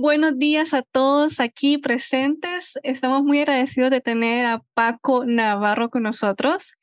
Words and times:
buenos 0.00 0.38
días 0.38 0.72
a 0.74 0.82
todos 0.82 1.40
aquí 1.40 1.78
presentes. 1.78 2.78
Estamos 2.82 3.22
muy 3.22 3.40
agradecidos 3.40 3.90
de 3.90 4.00
tener 4.00 4.46
a 4.46 4.62
Paco 4.74 5.24
Navarro 5.26 5.90
con 5.90 6.04
nosotros. 6.04 6.74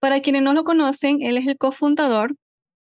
Para 0.00 0.20
quienes 0.20 0.42
no 0.42 0.52
lo 0.52 0.64
conocen, 0.64 1.22
él 1.22 1.36
es 1.36 1.46
el 1.46 1.58
cofundador 1.58 2.34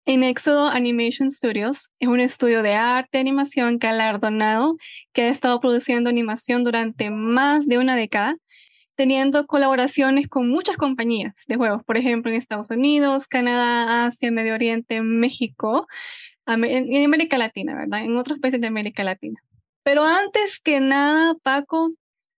en 0.06 0.24
Éxodo 0.24 0.68
Animation 0.68 1.30
Studios. 1.30 1.90
Es 2.00 2.08
un 2.08 2.20
estudio 2.20 2.62
de 2.62 2.74
arte 2.74 3.18
y 3.18 3.20
animación 3.20 3.78
galardonado 3.78 4.76
que 5.12 5.22
ha 5.22 5.28
estado 5.28 5.60
produciendo 5.60 6.10
animación 6.10 6.64
durante 6.64 7.10
más 7.10 7.66
de 7.66 7.78
una 7.78 7.96
década, 7.96 8.36
teniendo 8.96 9.46
colaboraciones 9.46 10.28
con 10.28 10.48
muchas 10.48 10.76
compañías 10.76 11.34
de 11.46 11.56
juegos, 11.56 11.84
por 11.84 11.96
ejemplo, 11.96 12.30
en 12.30 12.38
Estados 12.38 12.70
Unidos, 12.70 13.28
Canadá, 13.28 14.06
Asia, 14.06 14.30
Medio 14.30 14.54
Oriente, 14.54 15.00
México, 15.00 15.86
en 16.46 17.04
América 17.04 17.38
Latina, 17.38 17.76
¿verdad? 17.76 18.00
En 18.00 18.16
otros 18.16 18.40
países 18.40 18.60
de 18.60 18.66
América 18.66 19.04
Latina. 19.04 19.40
Pero 19.82 20.04
antes 20.04 20.60
que 20.62 20.80
nada, 20.80 21.34
Paco, 21.42 21.94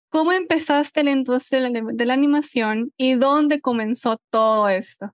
¿cómo 0.09 0.33
empezaste 0.33 1.00
en 1.00 1.24
la 1.27 1.83
de 1.92 2.06
la 2.06 2.14
animación 2.14 2.92
y 2.96 3.14
dónde 3.14 3.60
comenzó 3.60 4.19
todo 4.30 4.69
esto? 4.69 5.12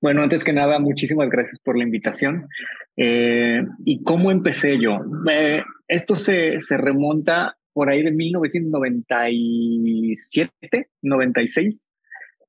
Bueno, 0.00 0.22
antes 0.22 0.44
que 0.44 0.52
nada, 0.52 0.78
muchísimas 0.78 1.28
gracias 1.28 1.58
por 1.60 1.76
la 1.76 1.82
invitación. 1.84 2.48
Eh, 2.96 3.62
¿Y 3.84 4.02
cómo 4.02 4.30
empecé 4.30 4.80
yo? 4.80 4.98
esto 5.86 6.14
se, 6.14 6.60
se 6.60 6.76
remonta 6.76 7.56
por 7.72 7.90
ahí 7.90 8.02
de 8.02 8.12
1997, 8.12 10.90
96. 11.02 11.90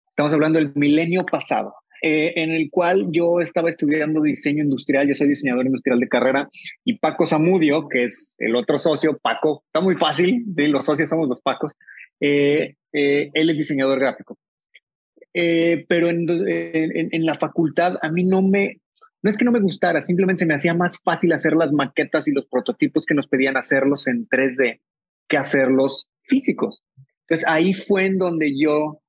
Estamos 0.10 0.34
hablando 0.34 0.60
del 0.60 0.74
milenio 0.76 1.26
pasado. 1.26 1.74
Eh, 2.02 2.34
en 2.38 2.52
el 2.52 2.70
cual 2.70 3.08
yo 3.12 3.42
estaba 3.42 3.68
estudiando 3.70 4.22
diseño 4.22 4.64
industrial, 4.64 5.08
yo 5.08 5.16
soy 5.16 5.28
diseñador 5.28 5.66
industrial 5.66 6.00
de 6.00 6.08
carrera, 6.08 6.50
y 6.86 6.98
Paco 6.98 7.26
Zamudio, 7.26 7.90
que 7.90 8.06
es 8.06 8.36
el 8.40 8.56
otro 8.56 8.80
socio, 8.80 9.18
Paco, 9.18 9.64
está 9.66 9.82
muy 9.82 9.96
fácil, 9.96 10.46
los 10.56 10.86
socios 10.86 11.10
somos 11.10 11.28
los 11.28 11.42
Pacos, 11.42 11.74
eh, 12.22 12.76
eh, 12.94 13.30
él 13.34 13.50
es 13.50 13.58
diseñador 13.58 14.00
gráfico. 14.00 14.38
pero 15.34 16.10
en, 16.10 16.26
en, 16.30 17.26
la 17.26 17.36
facultad 17.36 17.98
a 18.02 18.10
mí 18.10 18.24
no 18.24 18.42
me, 18.42 18.80
no 19.22 19.30
es 19.30 19.38
que 19.38 19.46
no 19.46 19.52
me 19.52 19.60
gustara, 19.60 20.02
simplemente 20.02 20.40
se 20.40 20.46
me 20.46 20.54
hacía 20.54 20.74
más 20.74 21.00
fácil 21.04 21.34
hacer 21.34 21.54
las 21.54 21.74
maquetas 21.74 22.28
y 22.28 22.32
los 22.32 22.46
prototipos 22.46 23.06
que 23.06 23.14
nos 23.14 23.28
pedían 23.28 23.58
hacerlos 23.58 24.08
en 24.08 24.28
3D 24.28 24.80
que 25.28 25.38
hacerlos 25.38 26.10
físicos. 26.24 26.84
Entonces 27.22 27.48
ahí 27.48 27.74
fue 27.74 28.06
en 28.06 28.18
donde 28.18 28.58
yo 28.58 29.02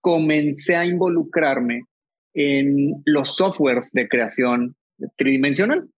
comencé 0.00 0.76
a 0.76 0.86
involucrarme 0.86 1.84
en 2.38 3.02
los 3.04 3.34
softwares 3.34 3.90
de 3.92 4.08
creación 4.08 4.76
tridimensional. 5.16 5.88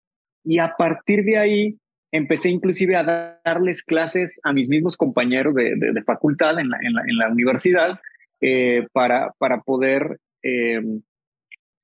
Y 0.43 0.59
a 0.59 0.75
partir 0.77 1.23
de 1.25 1.37
ahí 1.37 1.77
empecé 2.13 2.49
inclusive 2.49 2.97
a 2.97 3.39
darles 3.45 3.83
clases 3.83 4.41
a 4.43 4.55
mis 4.55 4.71
mismos 4.71 4.97
compañeros 4.97 5.55
de, 5.55 6.03
facultad 6.07 6.59
en 6.59 6.71
la, 6.71 6.79
en 6.79 7.19
la, 7.19 7.29
universidad 7.29 8.01
eh, 8.41 8.87
para, 8.93 9.35
para 9.37 9.61
poder 9.61 10.19
em, 10.43 11.03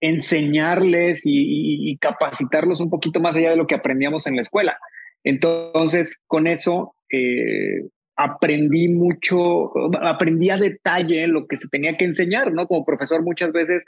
enseñarles 0.01 1.23
y, 1.27 1.95
capacitarlos 1.99 2.81
un 2.81 2.89
poquito 2.89 3.21
más 3.21 3.37
allá 3.37 3.51
de 3.51 3.57
lo 3.57 3.67
que 3.67 3.75
aprendíamos 3.75 4.27
en 4.27 4.37
la 4.37 4.41
escuela. 4.41 4.79
Entonces, 5.23 6.19
con 6.27 6.47
eso 6.47 6.95
eh, 7.13 7.83
aprendí 8.17 8.89
mucho, 8.89 9.71
aprendí 10.03 10.49
a 10.49 10.57
detalle 10.57 11.27
lo 11.27 11.47
que 11.47 11.59
se 11.59 11.69
tenía 11.69 11.97
que 11.99 12.07
enseñar, 12.07 12.53
¿no? 12.53 12.67
Como 12.67 12.87
profesor 12.87 13.23
muchas 13.23 13.53
veces 13.53 13.85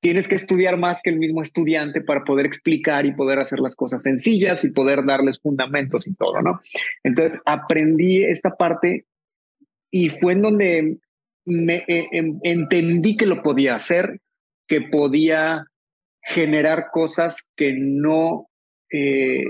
tienes 0.00 0.28
que 0.28 0.36
estudiar 0.36 0.76
más 0.76 1.00
que 1.02 1.10
el 1.10 1.18
mismo 1.18 1.42
estudiante 1.42 2.00
para 2.00 2.24
poder 2.24 2.46
explicar 2.46 3.06
y 3.06 3.14
poder 3.14 3.40
hacer 3.40 3.58
las 3.58 3.74
cosas 3.74 4.02
sencillas 4.02 4.64
y 4.64 4.70
poder 4.70 5.04
darles 5.04 5.40
fundamentos 5.40 6.06
y 6.06 6.14
todo, 6.14 6.40
¿no? 6.40 6.60
Entonces 7.02 7.40
aprendí 7.44 8.24
esta 8.24 8.56
parte 8.56 9.06
y 9.90 10.08
fue 10.08 10.34
en 10.34 10.42
donde 10.42 10.98
me 11.44 11.84
eh, 11.88 12.08
entendí 12.42 13.16
que 13.16 13.26
lo 13.26 13.42
podía 13.42 13.74
hacer, 13.74 14.20
que 14.68 14.82
podía 14.82 15.66
generar 16.22 16.88
cosas 16.92 17.48
que 17.56 17.74
no, 17.76 18.48
eh, 18.92 19.44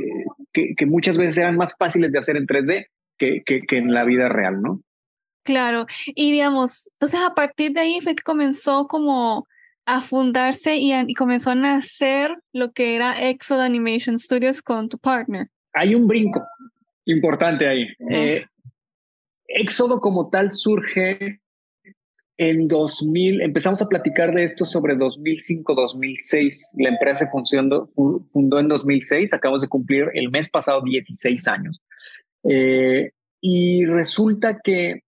que, 0.52 0.86
muchas 0.86 1.16
veces 1.16 1.38
eran 1.38 1.56
más 1.56 1.74
fáciles 1.76 2.12
de 2.12 2.18
hacer 2.18 2.36
en 2.36 2.46
3D 2.46 2.86
que, 3.18 3.42
que, 3.44 3.62
que 3.62 3.78
en 3.78 3.92
la 3.92 4.04
vida 4.04 4.28
real, 4.28 4.62
¿no? 4.62 4.80
Claro, 5.44 5.86
y 6.06 6.30
digamos, 6.30 6.88
entonces 6.92 7.20
a 7.20 7.34
partir 7.34 7.72
de 7.72 7.80
ahí 7.80 8.00
fue 8.00 8.14
que 8.14 8.22
comenzó 8.22 8.86
como 8.86 9.48
a 9.88 10.02
fundarse 10.02 10.76
y, 10.76 11.14
comenzó 11.14 11.50
a 11.50 11.54
nacer 11.54 12.36
lo 12.52 12.72
que 12.72 12.94
era 12.94 13.26
Exodus 13.26 13.64
Animation 13.64 14.18
Studios 14.18 14.60
con 14.60 14.90
tu 14.90 14.98
partner. 14.98 15.48
Hay 15.72 15.94
un 15.94 16.06
brinco 16.06 16.44
importante 17.06 17.66
ahí. 17.66 17.86
Eh, 18.10 18.44
Éxodo 19.46 19.98
como 19.98 20.28
tal 20.28 20.50
surge 20.50 21.40
en 22.36 22.68
2000, 22.68 23.40
empezamos 23.40 23.80
a 23.80 23.88
platicar 23.88 24.34
de 24.34 24.44
esto 24.44 24.66
sobre 24.66 24.94
2005-2006. 24.94 26.74
La 26.76 26.90
empresa 26.90 27.24
se 27.24 27.30
fundó, 27.30 27.86
fundó 27.86 28.60
en 28.60 28.68
2006, 28.68 29.32
acabamos 29.32 29.62
de 29.62 29.68
cumplir 29.68 30.10
el 30.12 30.30
mes 30.30 30.50
pasado 30.50 30.82
16 30.82 31.48
años. 31.48 31.80
Eh, 32.44 33.12
y 33.40 33.86
resulta 33.86 34.60
que 34.62 35.00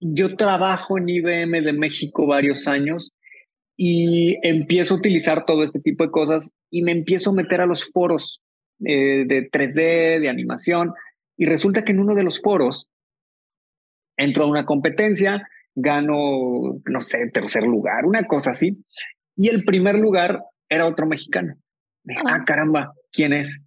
yo 0.00 0.34
trabajo 0.34 0.98
en 0.98 1.08
IBM 1.08 1.62
de 1.62 1.72
México 1.72 2.26
varios 2.26 2.66
años 2.66 3.12
y 3.82 4.36
empiezo 4.46 4.92
a 4.92 4.96
utilizar 4.98 5.46
todo 5.46 5.64
este 5.64 5.80
tipo 5.80 6.04
de 6.04 6.10
cosas 6.10 6.52
y 6.68 6.82
me 6.82 6.92
empiezo 6.92 7.30
a 7.30 7.32
meter 7.32 7.62
a 7.62 7.66
los 7.66 7.90
foros 7.90 8.42
eh, 8.84 9.24
de 9.26 9.50
3D, 9.50 10.20
de 10.20 10.28
animación, 10.28 10.92
y 11.38 11.46
resulta 11.46 11.82
que 11.82 11.92
en 11.92 12.00
uno 12.00 12.14
de 12.14 12.22
los 12.22 12.42
foros 12.42 12.90
entro 14.18 14.44
a 14.44 14.48
una 14.48 14.66
competencia, 14.66 15.48
gano, 15.74 16.78
no 16.84 17.00
sé, 17.00 17.30
tercer 17.32 17.62
lugar, 17.62 18.04
una 18.04 18.26
cosa 18.26 18.50
así, 18.50 18.84
y 19.34 19.48
el 19.48 19.64
primer 19.64 19.94
lugar 19.94 20.44
era 20.68 20.84
otro 20.84 21.06
mexicano. 21.06 21.54
Dije, 22.04 22.20
ah, 22.26 22.44
caramba, 22.44 22.92
¿quién 23.10 23.32
es? 23.32 23.64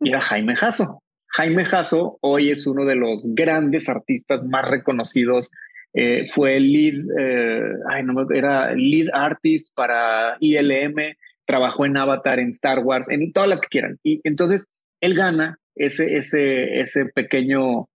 Y 0.00 0.08
era 0.08 0.22
Jaime 0.22 0.56
Jasso. 0.56 1.02
Jaime 1.26 1.66
Jasso 1.66 2.16
hoy 2.22 2.50
es 2.50 2.66
uno 2.66 2.86
de 2.86 2.94
los 2.94 3.26
grandes 3.34 3.90
artistas 3.90 4.42
más 4.44 4.70
reconocidos 4.70 5.50
eh, 5.98 6.26
fue 6.26 6.60
lead, 6.60 7.06
eh, 7.18 7.72
ay, 7.88 8.04
era 8.34 8.74
lead 8.74 9.08
artist 9.14 9.68
para 9.74 10.36
ILM, 10.40 11.16
trabajó 11.46 11.86
en 11.86 11.96
Avatar, 11.96 12.38
en 12.38 12.50
Star 12.50 12.80
Wars, 12.80 13.08
en 13.08 13.32
todas 13.32 13.48
las 13.48 13.62
que 13.62 13.68
quieran. 13.68 13.98
Y 14.02 14.20
entonces 14.24 14.66
él 15.00 15.14
gana 15.14 15.58
ese, 15.74 16.18
ese, 16.18 16.80
ese 16.80 17.06
pequeño 17.06 17.88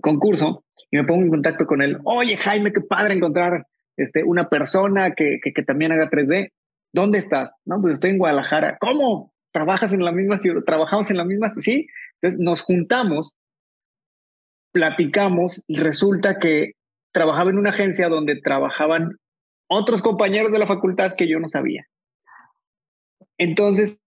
concurso 0.00 0.64
y 0.92 0.98
me 0.98 1.04
pongo 1.04 1.24
en 1.24 1.30
contacto 1.30 1.66
con 1.66 1.82
él. 1.82 1.98
Oye, 2.04 2.36
Jaime, 2.36 2.72
qué 2.72 2.80
padre 2.80 3.14
encontrar 3.14 3.66
este, 3.96 4.22
una 4.22 4.48
persona 4.48 5.14
que, 5.16 5.40
que, 5.42 5.52
que 5.52 5.62
también 5.64 5.90
haga 5.90 6.08
3D. 6.08 6.52
¿Dónde 6.92 7.18
estás? 7.18 7.58
No, 7.64 7.80
pues 7.80 7.94
estoy 7.94 8.10
en 8.10 8.18
Guadalajara. 8.18 8.78
¿Cómo? 8.78 9.34
¿Trabajas 9.50 9.92
en 9.92 10.04
la 10.04 10.12
misma 10.12 10.38
ciudad? 10.38 10.62
¿Trabajamos 10.64 11.10
en 11.10 11.16
la 11.16 11.24
misma? 11.24 11.48
Sí. 11.48 11.88
Entonces 12.20 12.38
nos 12.38 12.62
juntamos, 12.62 13.36
platicamos 14.70 15.64
y 15.66 15.78
resulta 15.78 16.38
que 16.38 16.77
trabajaba 17.18 17.50
en 17.50 17.58
una 17.58 17.70
agencia 17.70 18.08
donde 18.08 18.40
trabajaban 18.40 19.16
otros 19.68 20.02
compañeros 20.02 20.52
de 20.52 20.60
la 20.60 20.68
facultad 20.68 21.16
que 21.16 21.28
yo 21.28 21.40
no 21.40 21.48
sabía. 21.48 21.84
Entonces, 23.38 23.98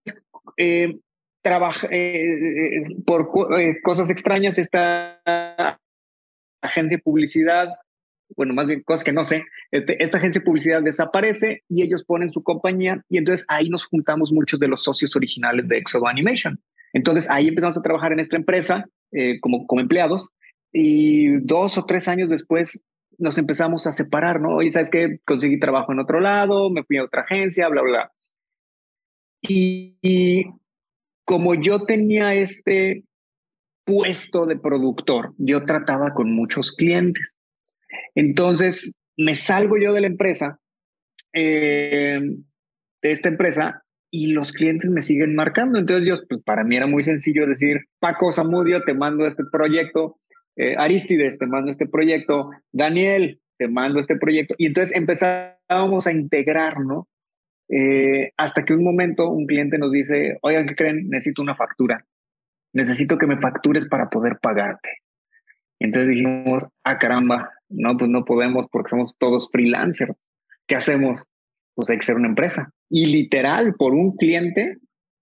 eh, 0.56 0.98
eh, 1.44 2.84
por 3.06 3.30
eh, 3.60 3.82
cosas 3.84 4.10
extrañas, 4.10 4.58
esta 4.58 5.22
agencia 6.62 6.96
de 6.96 7.04
publicidad, 7.04 7.68
bueno, 8.38 8.54
más 8.54 8.68
bien 8.68 8.82
cosas 8.84 9.04
que 9.04 9.12
no 9.12 9.26
sé, 9.26 9.44
este, 9.72 10.02
esta 10.02 10.18
agencia 10.18 10.40
de 10.40 10.46
publicidad 10.46 10.82
desaparece 10.82 11.64
y 11.68 11.84
ellos 11.84 12.06
ponen 12.06 12.32
su 12.32 12.42
compañía 12.44 13.04
y 13.10 13.18
entonces 13.18 13.46
ahí 13.50 13.68
nos 13.68 13.86
juntamos 13.88 14.32
muchos 14.32 14.58
de 14.58 14.70
los 14.70 14.86
socios 14.86 15.18
originales 15.18 15.68
de 15.68 15.80
Exodo 15.80 16.08
Animation. 16.08 16.62
Entonces 16.94 17.30
ahí 17.30 17.50
empezamos 17.50 17.78
a 17.78 17.82
trabajar 17.82 18.14
en 18.14 18.22
esta 18.22 18.38
empresa 18.38 18.86
como, 19.42 19.68
como 19.68 19.82
empleados 19.82 20.30
y 20.72 21.40
dos 21.40 21.78
o 21.78 21.86
tres 21.86 22.08
años 22.08 22.30
después 22.30 22.82
nos 23.22 23.38
empezamos 23.38 23.86
a 23.86 23.94
separar, 23.94 24.42
¿no? 24.42 24.56
Oye, 24.56 24.72
¿sabes 24.72 24.90
qué? 24.90 25.20
Conseguí 25.26 25.60
trabajo 25.60 25.94
en 25.94 26.00
otro 26.00 26.20
lado, 26.20 26.72
me 26.72 26.84
fui 26.84 26.98
a 26.98 27.04
otra 27.04 27.22
agencia, 27.22 27.70
bla, 27.70 27.84
bla. 27.84 28.12
Y, 29.42 30.46
como 31.24 31.56
yo 31.56 31.84
tenía 31.84 32.34
este 32.34 33.04
puesto 33.86 34.46
de 34.46 34.58
productor, 34.58 35.34
yo 35.38 35.66
trataba 35.66 36.14
con 36.14 36.32
muchos 36.34 36.72
clientes. 36.72 37.38
Entonces, 38.16 38.98
me 39.18 39.36
salgo 39.36 39.78
yo 39.78 39.94
de 39.94 40.02
la 40.02 40.08
empresa, 40.08 40.60
eh, 41.34 42.20
de 43.02 43.12
esta 43.12 43.30
empresa, 43.30 43.84
y 44.10 44.32
los 44.32 44.52
clientes 44.52 44.90
me 44.90 45.04
siguen 45.04 45.36
marcando. 45.36 45.78
Entonces, 45.78 46.08
yo, 46.08 46.16
pues 46.28 46.42
para 46.44 46.64
mí 46.64 46.76
era 46.76 46.88
muy 46.88 47.04
sencillo 47.04 47.48
decir, 47.48 47.82
Paco 48.00 48.34
Zamudio, 48.34 48.84
te 48.84 48.94
mando 48.94 49.28
este 49.28 49.44
proyecto, 49.52 50.20
eh, 50.56 50.76
Aristides, 50.78 51.38
te 51.38 51.48
mando 51.48 51.72
este 51.72 51.88
proyecto, 51.88 52.50
Daniel, 52.72 53.40
te 53.58 53.68
mando 53.68 54.00
este 54.00 54.16
proyecto. 54.18 54.56
Y 54.58 54.68
entonces 54.68 54.96
empezábamos 54.96 56.08
a 56.08 56.12
integrar, 56.12 56.80
¿no? 56.80 57.08
Eh, 57.70 58.32
hasta 58.38 58.66
que 58.66 58.74
un 58.74 58.84
momento 58.84 59.30
un 59.30 59.46
cliente 59.46 59.78
nos 59.78 59.92
dice, 59.92 60.38
oigan, 60.42 60.68
¿qué 60.68 60.74
creen? 60.74 61.10
Necesito 61.10 61.42
una 61.42 61.56
factura. 61.56 62.06
necesito 62.74 63.18
que 63.18 63.28
me 63.28 63.38
factures 63.38 63.88
para 63.88 64.10
poder 64.10 64.40
pagarte. 64.42 64.90
Entonces 65.80 66.10
dijimos, 66.10 66.66
ah, 66.84 66.98
caramba, 67.00 67.50
no, 67.70 67.98
pues 67.98 68.10
no 68.10 68.24
podemos 68.24 68.68
porque 68.72 68.90
somos 68.90 69.16
todos 69.18 69.50
freelancers. 69.52 70.16
¿Qué 70.68 70.76
hacemos? 70.76 71.26
Pues 71.76 71.90
hay 71.90 71.98
que 71.98 72.06
ser 72.06 72.16
una 72.16 72.30
empresa. 72.30 72.72
Y 72.90 73.08
literal, 73.08 73.74
por 73.76 73.94
un 73.94 74.16
cliente, 74.16 74.78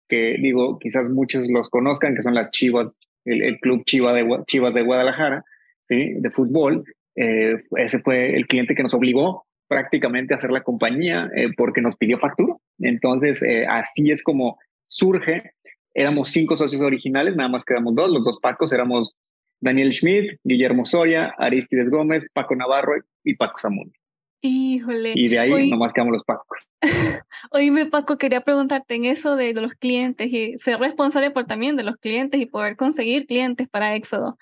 que 0.08 0.38
digo, 0.42 0.80
quizás 0.80 1.10
muchos 1.10 1.50
los 1.50 1.70
conozcan, 1.70 2.16
que 2.16 2.22
son 2.22 2.36
las 2.36 2.52
Chivas, 2.52 3.00
el, 3.26 3.60
club 3.60 3.84
Chiva 3.86 4.14
de, 4.14 4.26
Chivas 4.48 4.74
de 4.74 4.84
Guadalajara, 4.84 5.44
¿sí? 5.84 6.14
de 6.16 6.32
fútbol. 6.32 6.84
Eh, 7.16 7.58
ese 7.78 8.00
fue 8.00 8.36
el 8.36 8.48
cliente 8.48 8.76
que 8.76 8.84
nos 8.84 8.94
obligó 8.94 9.46
prácticamente 9.68 10.34
a 10.34 10.38
hacer 10.38 10.52
la 10.52 10.64
compañía 10.64 11.30
eh, 11.36 11.50
porque 11.58 11.82
nos 11.82 11.96
pidió 11.96 12.20
factura. 12.20 12.56
Entonces, 12.80 13.42
eh, 13.42 13.66
así 13.68 14.12
es 14.12 14.24
como 14.24 14.58
surge. 14.86 15.52
Éramos 15.94 16.30
cinco 16.30 16.56
socios 16.56 16.82
originales, 16.82 17.36
nada 17.36 17.50
más 17.50 17.66
quedamos 17.66 17.96
dos. 17.96 18.10
Los 18.10 18.24
dos 18.24 18.40
Pacos 18.42 18.74
éramos 18.74 19.16
Daniel 19.62 19.94
Schmidt, 19.94 20.40
Guillermo 20.44 20.86
Soya, 20.86 21.34
Aristides 21.38 21.90
Gómez, 21.90 22.28
Paco 22.34 22.56
Navarro 22.56 22.94
y 23.24 23.36
Paco 23.36 23.60
Samuel. 23.60 23.92
Híjole. 24.42 25.14
Y 25.16 25.28
de 25.28 25.40
ahí 25.40 25.70
nomás 25.70 25.94
quedamos 25.94 26.14
los 26.14 26.24
Pacos. 26.24 26.68
Oíme, 27.52 27.86
Paco, 27.88 28.18
quería 28.18 28.42
preguntarte 28.42 28.96
en 28.96 29.06
eso 29.06 29.36
de, 29.36 29.54
los 29.54 29.74
clientes 29.74 30.32
y 30.32 30.58
ser 30.60 30.80
responsable 30.80 31.32
por 31.32 31.46
también 31.46 31.76
de 31.76 31.84
los 31.84 31.98
clientes 31.98 32.40
y 32.40 32.46
poder 32.46 32.76
conseguir 32.76 33.26
clientes 33.26 33.68
para 33.68 33.96
Éxodo. 33.96 34.38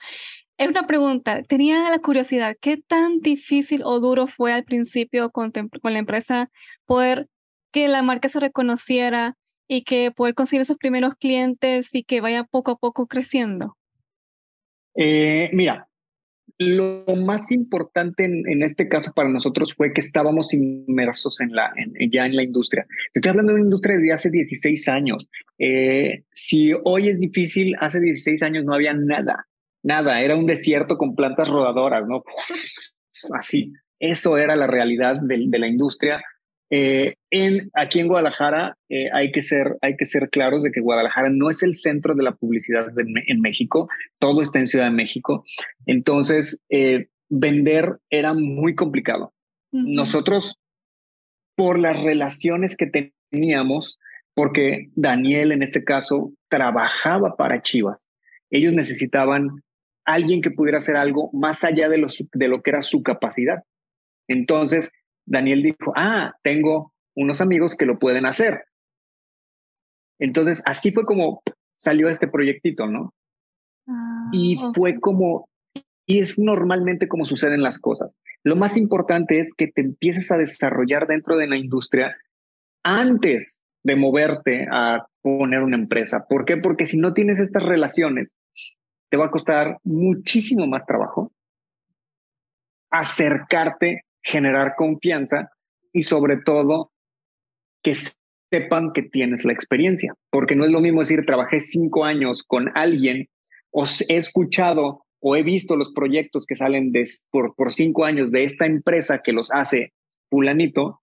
Es 0.57 0.67
una 0.67 0.85
pregunta, 0.85 1.41
tenía 1.43 1.89
la 1.89 1.99
curiosidad, 1.99 2.55
¿qué 2.61 2.77
tan 2.77 3.19
difícil 3.21 3.81
o 3.85 3.99
duro 3.99 4.27
fue 4.27 4.53
al 4.53 4.63
principio 4.63 5.31
con, 5.31 5.51
con 5.51 5.93
la 5.93 5.99
empresa 5.99 6.51
poder 6.85 7.27
que 7.71 7.87
la 7.87 8.03
marca 8.03 8.29
se 8.29 8.39
reconociera 8.39 9.35
y 9.67 9.83
que 9.83 10.11
poder 10.11 10.35
conseguir 10.35 10.61
esos 10.61 10.77
primeros 10.77 11.15
clientes 11.15 11.89
y 11.91 12.03
que 12.03 12.21
vaya 12.21 12.43
poco 12.43 12.71
a 12.71 12.77
poco 12.77 13.07
creciendo? 13.07 13.77
Eh, 14.95 15.49
mira, 15.53 15.87
lo 16.57 17.05
más 17.15 17.51
importante 17.51 18.25
en, 18.25 18.63
este 18.63 18.87
caso 18.87 19.11
para 19.13 19.29
nosotros 19.29 19.73
fue 19.73 19.91
que 19.91 20.01
estábamos 20.01 20.53
inmersos 20.53 21.41
en 21.41 21.53
la, 21.53 21.73
ya 22.11 22.25
en 22.25 22.35
la 22.35 22.43
industria. 22.43 22.85
Estoy 23.13 23.31
hablando 23.31 23.53
de 23.53 23.59
una 23.59 23.65
industria 23.65 23.97
de 23.97 24.13
hace 24.13 24.29
16 24.29 24.87
años. 24.87 25.29
Eh, 25.57 26.23
si 26.31 26.71
hoy 26.83 27.09
es 27.09 27.19
difícil, 27.19 27.75
hace 27.79 27.99
16 27.99 28.43
años 28.43 28.65
no 28.65 28.75
había 28.75 28.93
nada, 28.93 29.47
nada. 29.81 30.21
Era 30.21 30.35
un 30.35 30.45
desierto 30.45 30.97
con 30.97 31.15
plantas 31.15 31.49
rodadoras, 31.49 32.07
¿no? 32.07 32.23
Así. 33.33 33.73
Eso 33.99 34.37
era 34.37 34.55
la 34.55 34.67
realidad 34.67 35.15
de 35.21 35.59
la 35.59 35.67
industria 35.67 36.21
eh, 36.75 37.17
en, 37.29 37.69
aquí 37.75 37.99
en 37.99 38.07
Guadalajara 38.07 38.75
eh, 38.89 39.07
hay, 39.13 39.31
que 39.31 39.43
ser, 39.43 39.77
hay 39.83 39.95
que 39.95 40.05
ser 40.05 40.31
claros 40.31 40.63
de 40.63 40.71
que 40.71 40.81
Guadalajara 40.81 41.29
no 41.29 41.51
es 41.51 41.61
el 41.61 41.75
centro 41.75 42.15
de 42.15 42.23
la 42.23 42.31
publicidad 42.31 42.87
en 42.97 43.41
México, 43.41 43.89
todo 44.17 44.41
está 44.41 44.57
en 44.57 44.65
Ciudad 44.65 44.85
de 44.85 44.95
México. 44.95 45.45
Entonces, 45.85 46.59
eh, 46.69 47.09
vender 47.29 47.99
era 48.09 48.33
muy 48.33 48.73
complicado. 48.73 49.35
Nosotros, 49.71 50.59
por 51.55 51.77
las 51.77 52.01
relaciones 52.01 52.75
que 52.75 53.11
teníamos, 53.29 53.99
porque 54.33 54.89
Daniel 54.95 55.51
en 55.51 55.61
este 55.61 55.83
caso 55.83 56.33
trabajaba 56.49 57.35
para 57.37 57.61
Chivas, 57.61 58.07
ellos 58.49 58.73
necesitaban 58.73 59.61
alguien 60.05 60.41
que 60.41 60.49
pudiera 60.49 60.79
hacer 60.79 60.95
algo 60.95 61.29
más 61.33 61.63
allá 61.63 61.87
de 61.87 62.03
de 62.33 62.47
lo 62.47 62.63
que 62.63 62.71
era 62.71 62.81
su 62.81 63.03
capacidad. 63.03 63.59
Entonces, 64.27 64.89
Daniel 65.25 65.63
dijo, 65.63 65.93
ah, 65.95 66.33
tengo 66.41 66.93
unos 67.15 67.41
amigos 67.41 67.75
que 67.75 67.85
lo 67.85 67.99
pueden 67.99 68.25
hacer. 68.25 68.65
Entonces, 70.19 70.61
así 70.65 70.91
fue 70.91 71.05
como 71.05 71.41
salió 71.75 72.09
este 72.09 72.27
proyectito, 72.27 72.87
¿no? 72.87 73.13
Ah, 73.87 74.29
y 74.31 74.57
fue 74.73 74.99
como, 74.99 75.49
y 76.05 76.19
es 76.19 76.39
normalmente 76.39 77.07
como 77.07 77.25
suceden 77.25 77.61
las 77.61 77.79
cosas. 77.79 78.15
Lo 78.43 78.55
más 78.55 78.77
importante 78.77 79.39
es 79.39 79.53
que 79.53 79.67
te 79.67 79.81
empieces 79.81 80.31
a 80.31 80.37
desarrollar 80.37 81.07
dentro 81.07 81.37
de 81.37 81.47
la 81.47 81.57
industria 81.57 82.15
antes 82.83 83.61
de 83.83 83.95
moverte 83.95 84.67
a 84.71 85.05
poner 85.21 85.61
una 85.61 85.77
empresa. 85.77 86.25
¿Por 86.27 86.45
qué? 86.45 86.57
Porque 86.57 86.85
si 86.85 86.97
no 86.97 87.13
tienes 87.13 87.39
estas 87.39 87.63
relaciones, 87.63 88.35
te 89.09 89.17
va 89.17 89.25
a 89.25 89.31
costar 89.31 89.77
muchísimo 89.83 90.67
más 90.67 90.85
trabajo 90.85 91.31
acercarte 92.93 94.05
generar 94.23 94.75
confianza 94.75 95.51
y 95.91 96.03
sobre 96.03 96.37
todo 96.37 96.91
que 97.83 97.95
sepan 98.51 98.93
que 98.93 99.03
tienes 99.03 99.45
la 99.45 99.53
experiencia, 99.53 100.13
porque 100.31 100.55
no 100.55 100.65
es 100.65 100.71
lo 100.71 100.79
mismo 100.79 101.01
decir, 101.01 101.25
trabajé 101.25 101.59
cinco 101.59 102.05
años 102.05 102.43
con 102.43 102.71
alguien 102.75 103.27
o 103.71 103.83
he 104.07 104.15
escuchado 104.15 105.05
o 105.19 105.35
he 105.35 105.43
visto 105.43 105.75
los 105.75 105.91
proyectos 105.93 106.45
que 106.45 106.55
salen 106.55 106.91
de, 106.91 107.07
por, 107.31 107.55
por 107.55 107.71
cinco 107.71 108.05
años 108.05 108.31
de 108.31 108.43
esta 108.43 108.65
empresa 108.65 109.21
que 109.23 109.31
los 109.31 109.51
hace 109.51 109.93
fulanito, 110.29 111.01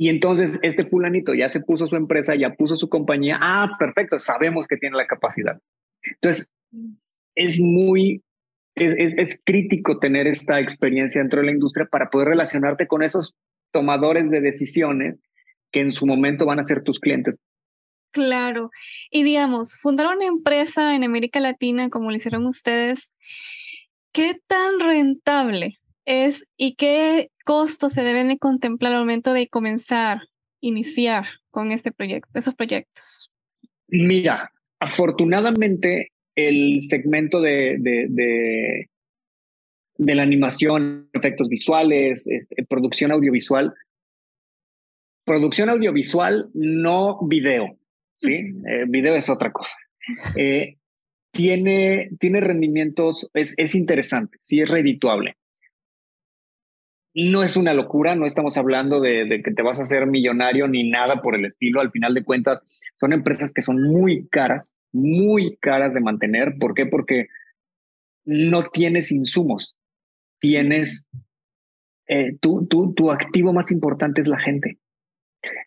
y 0.00 0.08
entonces 0.10 0.60
este 0.62 0.84
fulanito 0.84 1.34
ya 1.34 1.48
se 1.48 1.60
puso 1.60 1.88
su 1.88 1.96
empresa, 1.96 2.36
ya 2.36 2.54
puso 2.54 2.76
su 2.76 2.88
compañía, 2.88 3.38
ah, 3.40 3.76
perfecto, 3.78 4.18
sabemos 4.20 4.68
que 4.68 4.76
tiene 4.76 4.96
la 4.96 5.08
capacidad. 5.08 5.60
Entonces, 6.02 6.52
es 7.34 7.58
muy 7.58 8.22
es, 8.82 9.42
crítico 9.44 9.98
tener 9.98 10.26
esta 10.26 10.60
experiencia 10.60 11.20
dentro 11.20 11.40
de 11.40 11.46
la 11.46 11.52
industria 11.52 11.86
para 11.90 12.10
poder 12.10 12.28
relacionarte 12.28 12.86
con 12.86 13.02
esos 13.02 13.34
tomadores 13.70 14.30
de 14.30 14.40
decisiones 14.40 15.20
que 15.70 15.80
en 15.80 15.92
su 15.92 16.06
momento 16.06 16.46
van 16.46 16.58
a 16.58 16.64
ser 16.64 16.82
tus 16.82 16.98
clientes. 16.98 17.36
Claro. 18.10 18.70
Y 19.10 19.22
digamos, 19.22 19.76
fundar 19.78 20.06
una 20.06 20.26
empresa 20.26 20.94
en 20.94 21.04
América 21.04 21.40
Latina 21.40 21.90
como 21.90 22.10
lo 22.10 22.16
hicieron 22.16 22.46
ustedes, 22.46 23.12
¿qué 24.12 24.40
tan 24.46 24.80
rentable 24.80 25.78
es 26.06 26.44
y 26.56 26.74
qué 26.74 27.30
costos 27.44 27.92
se 27.92 28.02
deben 28.02 28.28
de 28.28 28.38
contemplar 28.38 28.94
al 28.94 29.00
momento 29.00 29.32
de 29.34 29.48
comenzar, 29.48 30.22
iniciar 30.60 31.26
con 31.50 31.70
este 31.70 31.92
proyecto, 31.92 32.30
esos 32.38 32.54
proyectos? 32.54 33.30
Mira, 33.88 34.52
afortunadamente 34.80 36.12
el 36.38 36.80
segmento 36.80 37.40
de, 37.40 37.76
de, 37.80 38.86
de, 39.96 40.14
la 40.14 40.22
animación, 40.22 41.10
efectos 41.12 41.48
visuales, 41.48 42.28
este, 42.28 42.64
producción 42.64 43.10
audiovisual. 43.10 43.74
Producción 45.24 45.68
audiovisual, 45.68 46.48
no 46.54 47.18
video, 47.26 47.76
¿sí? 48.18 48.34
Eh, 48.34 48.84
video 48.88 49.16
es 49.16 49.28
otra 49.28 49.50
cosa. 49.50 49.74
Eh, 50.36 50.76
tiene, 51.32 52.10
tiene 52.20 52.40
rendimientos, 52.40 53.28
es, 53.34 53.54
es 53.56 53.74
interesante, 53.74 54.36
sí 54.40 54.60
es 54.60 54.70
redituable. 54.70 55.36
No 57.14 57.42
es 57.42 57.56
una 57.56 57.74
locura, 57.74 58.14
no 58.14 58.26
estamos 58.26 58.56
hablando 58.56 59.00
de, 59.00 59.42
que 59.44 59.50
te 59.50 59.62
vas 59.62 59.78
a 59.78 59.82
hacer 59.82 60.06
millonario 60.06 60.68
ni 60.68 60.88
nada 60.88 61.20
por 61.22 61.34
el 61.34 61.44
estilo. 61.44 61.80
Al 61.80 61.90
final 61.90 62.14
de 62.14 62.24
cuentas, 62.24 62.62
son 62.96 63.12
empresas 63.12 63.52
que 63.52 63.62
son 63.62 63.82
muy 63.82 64.28
caras, 64.28 64.76
muy 64.92 65.56
caras 65.56 65.94
de 65.94 66.00
mantener. 66.00 66.54
¿Por 66.60 66.74
qué? 66.74 66.86
Porque 66.86 67.28
no 68.24 68.64
tienes 68.64 69.10
insumos, 69.10 69.76
tienes, 70.38 71.08
eh, 72.06 72.36
tu, 72.40 72.66
tu 72.68 73.10
activo 73.10 73.52
más 73.52 73.70
importante 73.70 74.20
es 74.20 74.28
la 74.28 74.38
gente. 74.38 74.78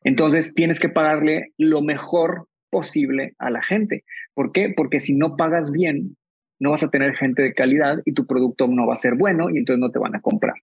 Entonces 0.04 0.54
tienes 0.54 0.80
que 0.80 0.90
pagarle 0.90 1.54
lo 1.58 1.82
mejor 1.82 2.48
posible 2.70 3.34
a 3.38 3.50
la 3.50 3.62
gente. 3.62 4.06
¿Por 4.34 4.52
qué? 4.52 4.74
Porque 4.76 5.00
si 5.00 5.16
no 5.16 5.36
pagas 5.36 5.72
bien, 5.72 6.18
no 6.62 6.72
vas 6.72 6.84
a 6.84 6.90
tener 6.90 7.16
gente 7.16 7.42
de 7.42 7.54
calidad 7.56 8.02
y 8.06 8.14
tu 8.14 8.28
producto 8.28 8.68
no 8.68 8.86
va 8.86 8.94
a 8.94 8.98
ser 8.98 9.16
bueno 9.18 9.50
y 9.50 9.58
entonces 9.58 9.80
no 9.80 9.90
te 9.90 9.98
van 9.98 10.16
a 10.16 10.22
comprar. 10.22 10.54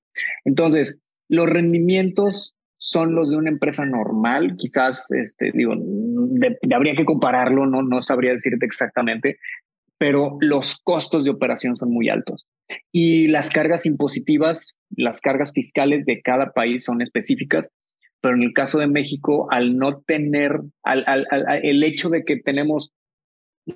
Entonces, 0.44 1.00
los 1.28 1.50
rendimientos 1.50 2.54
son 2.78 3.16
los 3.16 3.30
de 3.30 3.36
una 3.36 3.50
empresa 3.50 3.84
normal, 3.84 4.54
quizás, 4.56 5.10
este, 5.10 5.50
digo, 5.52 5.74
habría 6.72 6.94
que 6.94 7.04
compararlo, 7.04 7.66
no, 7.66 7.82
no 7.82 8.00
sabría 8.00 8.30
decirte 8.30 8.64
exactamente, 8.64 9.38
pero 9.98 10.38
los 10.40 10.78
costos 10.78 11.24
de 11.24 11.32
operación 11.32 11.74
son 11.74 11.92
muy 11.92 12.08
altos. 12.08 12.46
Y 12.92 13.26
las 13.26 13.50
cargas 13.50 13.84
impositivas, 13.84 14.78
las 14.90 15.20
cargas 15.20 15.52
fiscales 15.52 16.06
de 16.06 16.22
cada 16.22 16.52
país 16.52 16.84
son 16.84 17.02
específicas, 17.02 17.70
pero 18.20 18.36
en 18.36 18.44
el 18.44 18.52
caso 18.52 18.78
de 18.78 18.86
México, 18.86 19.48
al 19.50 19.76
no 19.76 20.00
tener, 20.02 20.60
al, 20.84 21.02
al, 21.08 21.26
el 21.64 21.82
hecho 21.82 22.08
de 22.08 22.22
que 22.22 22.36
tenemos 22.36 22.92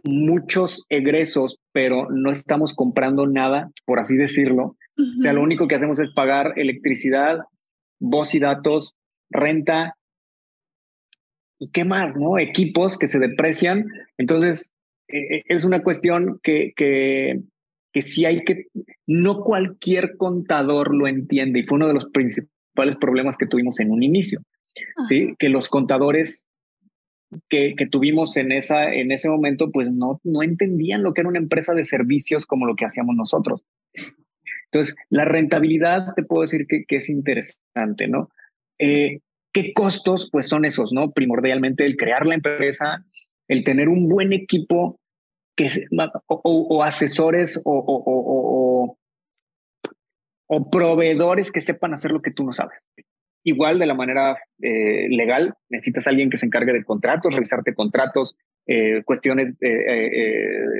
muchos 0.05 0.87
egresos, 0.89 1.59
pero 1.73 2.09
no 2.11 2.31
estamos 2.31 2.75
comprando 2.75 3.27
nada, 3.27 3.71
por 3.85 3.99
así 3.99 4.17
decirlo. 4.17 4.77
O 4.97 5.21
sea, 5.21 5.33
lo 5.33 5.43
único 5.43 5.69
que 5.69 5.75
hacemos 5.75 5.99
es 6.01 6.13
pagar 6.15 6.53
electricidad, 6.57 7.41
voz 7.99 8.35
y 8.35 8.41
datos, 8.41 8.95
renta 9.31 9.97
y 11.59 11.71
qué 11.71 11.85
más, 11.85 12.17
¿no? 12.17 12.39
Equipos 12.39 12.99
que 12.99 13.07
se 13.07 13.19
deprecian. 13.19 13.87
Entonces, 14.19 14.73
e, 15.09 15.37
e, 15.37 15.43
es 15.49 15.65
una 15.65 15.83
cuestión 15.83 16.41
que, 16.43 16.73
que, 16.77 17.41
que 17.93 18.03
sí 18.03 18.25
hay 18.25 18.45
que, 18.45 18.67
no 19.07 19.41
cualquier 19.41 20.17
contador 20.17 20.95
lo 20.95 21.07
entiende 21.07 21.61
y 21.61 21.63
fue 21.63 21.77
uno 21.77 21.87
de 21.87 21.95
los 21.95 22.07
principales 22.07 22.97
problemas 23.01 23.37
que 23.37 23.47
tuvimos 23.47 23.79
en 23.81 23.91
un 23.91 24.03
inicio, 24.03 24.41
¿sí? 25.09 25.35
Que 25.39 25.49
los 25.49 25.69
contadores 25.69 26.47
que, 27.49 27.75
que, 27.77 27.87
tuvimos 27.87 28.37
en, 28.37 28.53
esa, 28.53 28.93
en 28.93 29.13
ese 29.13 29.29
momento, 29.29 29.71
pues 29.71 29.91
no, 29.91 30.21
no 30.25 30.43
entendían 30.43 31.03
lo 31.03 31.15
que 31.15 31.23
era 31.23 31.31
una 31.31 31.39
empresa 31.39 31.75
de 31.75 31.85
servicios 31.85 32.47
como 32.47 32.67
lo 32.67 32.77
que 32.77 32.85
hacíamos 32.85 33.17
nosotros. 33.17 33.63
Entonces, 34.73 34.95
la 35.11 35.25
rentabilidad, 35.25 36.15
te 36.17 36.23
puedo 36.23 36.43
decir 36.43 36.67
que, 36.67 36.85
es 36.89 37.11
interesante, 37.11 38.09
¿no? 38.09 38.31
Eh, 38.79 39.21
¿Qué 39.53 39.75
costos? 39.75 40.31
Pues 40.33 40.49
son 40.49 40.65
esos, 40.65 40.93
¿no? 40.95 41.13
Primordialmente 41.13 41.85
el 41.85 41.97
crear 41.97 42.25
la 42.27 42.35
empresa, 42.35 43.05
el 43.49 43.65
tener 43.65 43.91
un 43.91 44.09
buen 44.09 44.33
equipo 44.33 44.99
que, 45.55 45.69
o, 46.27 46.83
asesores 46.83 47.61
o, 47.65 47.85
o, 47.87 48.97
o, 50.47 50.71
proveedores 50.71 51.53
que 51.53 51.61
sepan 51.61 51.93
hacer 51.93 52.13
lo 52.13 52.23
que 52.23 52.31
tú 52.31 52.45
no 52.45 52.53
sabes. 52.53 52.87
Igual 53.45 53.79
de 53.79 53.87
la 53.87 53.95
manera 53.95 54.37
eh, 54.61 55.09
legal, 55.09 55.55
necesitas 55.69 56.07
alguien 56.07 56.31
que 56.31 56.37
se 56.37 56.47
encargue 56.47 56.73
de 56.73 56.85
contratos, 56.85 57.35
revisarte 57.35 57.75
contratos, 57.75 58.37
eh, 58.67 59.03
cuestiones 59.05 59.57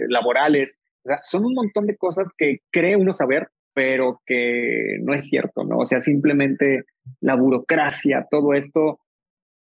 laborales. 0.09 0.79
O 1.05 1.09
sea, 1.09 1.19
son 1.23 1.45
un 1.45 1.55
montón 1.55 1.87
de 1.87 1.97
cosas 1.97 2.33
que 2.37 2.59
cree 2.71 2.97
uno 2.97 3.13
saber, 3.13 3.49
pero 3.75 4.21
que 4.27 4.99
no 5.03 5.15
es 5.15 5.29
cierto, 5.29 5.65
¿no? 5.65 5.79
O 5.79 5.85
sea, 5.85 6.01
simplemente 6.01 6.85
la 7.21 7.35
burocracia, 7.35 8.27
todo 8.31 8.55
esto, 8.55 9.01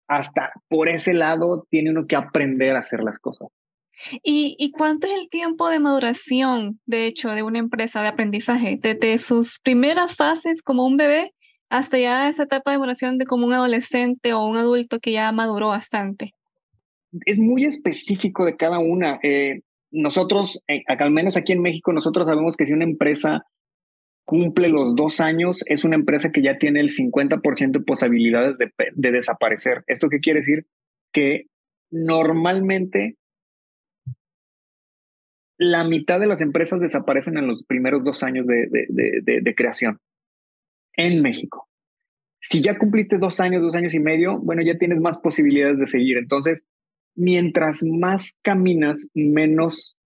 hasta 0.08 0.52
por 0.68 0.88
ese 0.88 1.14
lado 1.14 1.66
tiene 1.70 1.90
uno 1.90 2.06
que 2.06 2.16
aprender 2.16 2.74
a 2.74 2.80
hacer 2.80 3.00
las 3.04 3.18
cosas. 3.18 3.48
¿Y, 4.22 4.54
¿Y, 4.58 4.70
cuánto 4.70 5.08
es 5.08 5.12
el 5.14 5.28
tiempo 5.28 5.68
de 5.68 5.80
maduración, 5.80 6.80
de 6.86 7.06
hecho, 7.06 7.30
de 7.30 7.42
una 7.42 7.58
empresa 7.58 8.00
de 8.00 8.08
aprendizaje? 8.08 8.78
Desde 8.80 9.18
sus 9.18 9.58
primeras 9.58 10.14
fases 10.14 10.62
como 10.62 10.86
un 10.86 10.96
bebé 10.96 11.34
hasta 11.70 11.98
ya 11.98 12.28
esa 12.28 12.44
etapa 12.44 12.70
de 12.70 12.78
maduración 12.78 13.18
de 13.18 13.26
como 13.26 13.46
un 13.46 13.52
adolescente 13.52 14.32
o 14.32 14.44
un 14.44 14.56
adulto 14.56 15.00
que 15.00 15.12
ya 15.12 15.30
maduró 15.32 15.68
bastante. 15.68 16.34
Es 17.24 17.38
muy 17.38 17.64
específico 17.64 18.44
de 18.44 18.56
cada 18.56 18.78
una. 18.78 19.18
Eh, 19.22 19.60
nosotros, 19.90 20.62
eh, 20.68 20.82
al 20.86 21.10
menos 21.10 21.36
aquí 21.36 21.52
en 21.52 21.62
México, 21.62 21.92
nosotros 21.92 22.26
sabemos 22.26 22.56
que 22.56 22.66
si 22.66 22.72
una 22.72 22.84
empresa 22.84 23.44
cumple 24.24 24.68
los 24.68 24.94
dos 24.94 25.20
años, 25.20 25.64
es 25.66 25.84
una 25.84 25.96
empresa 25.96 26.30
que 26.30 26.42
ya 26.42 26.58
tiene 26.58 26.80
el 26.80 26.90
50% 26.90 27.78
de 27.78 27.84
posibilidades 27.84 28.58
de, 28.58 28.70
de 28.94 29.10
desaparecer. 29.10 29.84
¿Esto 29.86 30.08
qué 30.10 30.20
quiere 30.20 30.40
decir? 30.40 30.66
Que 31.12 31.46
normalmente 31.90 33.16
la 35.58 35.84
mitad 35.84 36.20
de 36.20 36.26
las 36.26 36.40
empresas 36.40 36.80
desaparecen 36.80 37.36
en 37.36 37.48
los 37.48 37.64
primeros 37.64 38.04
dos 38.04 38.22
años 38.22 38.46
de, 38.46 38.68
de, 38.70 39.40
de, 39.42 39.54
creación 39.54 39.98
en 40.98 41.22
México. 41.22 41.66
Si 42.40 42.60
ya 42.60 42.76
cumpliste 42.76 43.16
dos 43.18 43.40
años, 43.40 43.62
dos 43.62 43.74
años 43.74 43.94
y 43.94 44.00
medio, 44.00 44.38
bueno, 44.38 44.62
ya 44.62 44.76
tienes 44.76 45.00
más 45.00 45.18
posibilidades 45.18 45.78
de 45.78 45.86
seguir. 45.86 46.18
Entonces, 46.18 46.66
mientras 47.14 47.82
más 47.82 48.36
caminas, 48.42 49.08
menos 49.14 49.96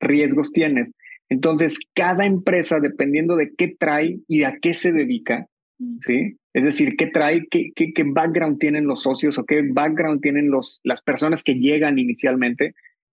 riesgos 0.00 0.52
tienes. 0.52 0.92
Entonces, 1.28 1.78
cada 1.94 2.26
empresa, 2.26 2.80
dependiendo 2.80 3.36
de 3.36 3.54
qué 3.56 3.74
trae 3.78 4.18
y 4.28 4.42
a 4.42 4.58
qué 4.60 4.74
se 4.74 4.92
dedica, 4.92 5.46
mm. 5.78 5.98
¿sí? 6.00 6.36
Es 6.52 6.64
decir, 6.64 6.96
qué 6.96 7.06
trae, 7.06 7.46
qué, 7.50 7.70
qué, 7.74 7.92
qué 7.94 8.02
background 8.04 8.58
tienen 8.58 8.86
los 8.86 9.02
socios 9.02 9.38
o 9.38 9.44
qué 9.44 9.62
background 9.62 10.20
tienen 10.20 10.50
los, 10.50 10.80
las 10.82 11.00
personas 11.00 11.44
que 11.44 11.54
llegan 11.54 11.98
inicialmente, 11.98 12.74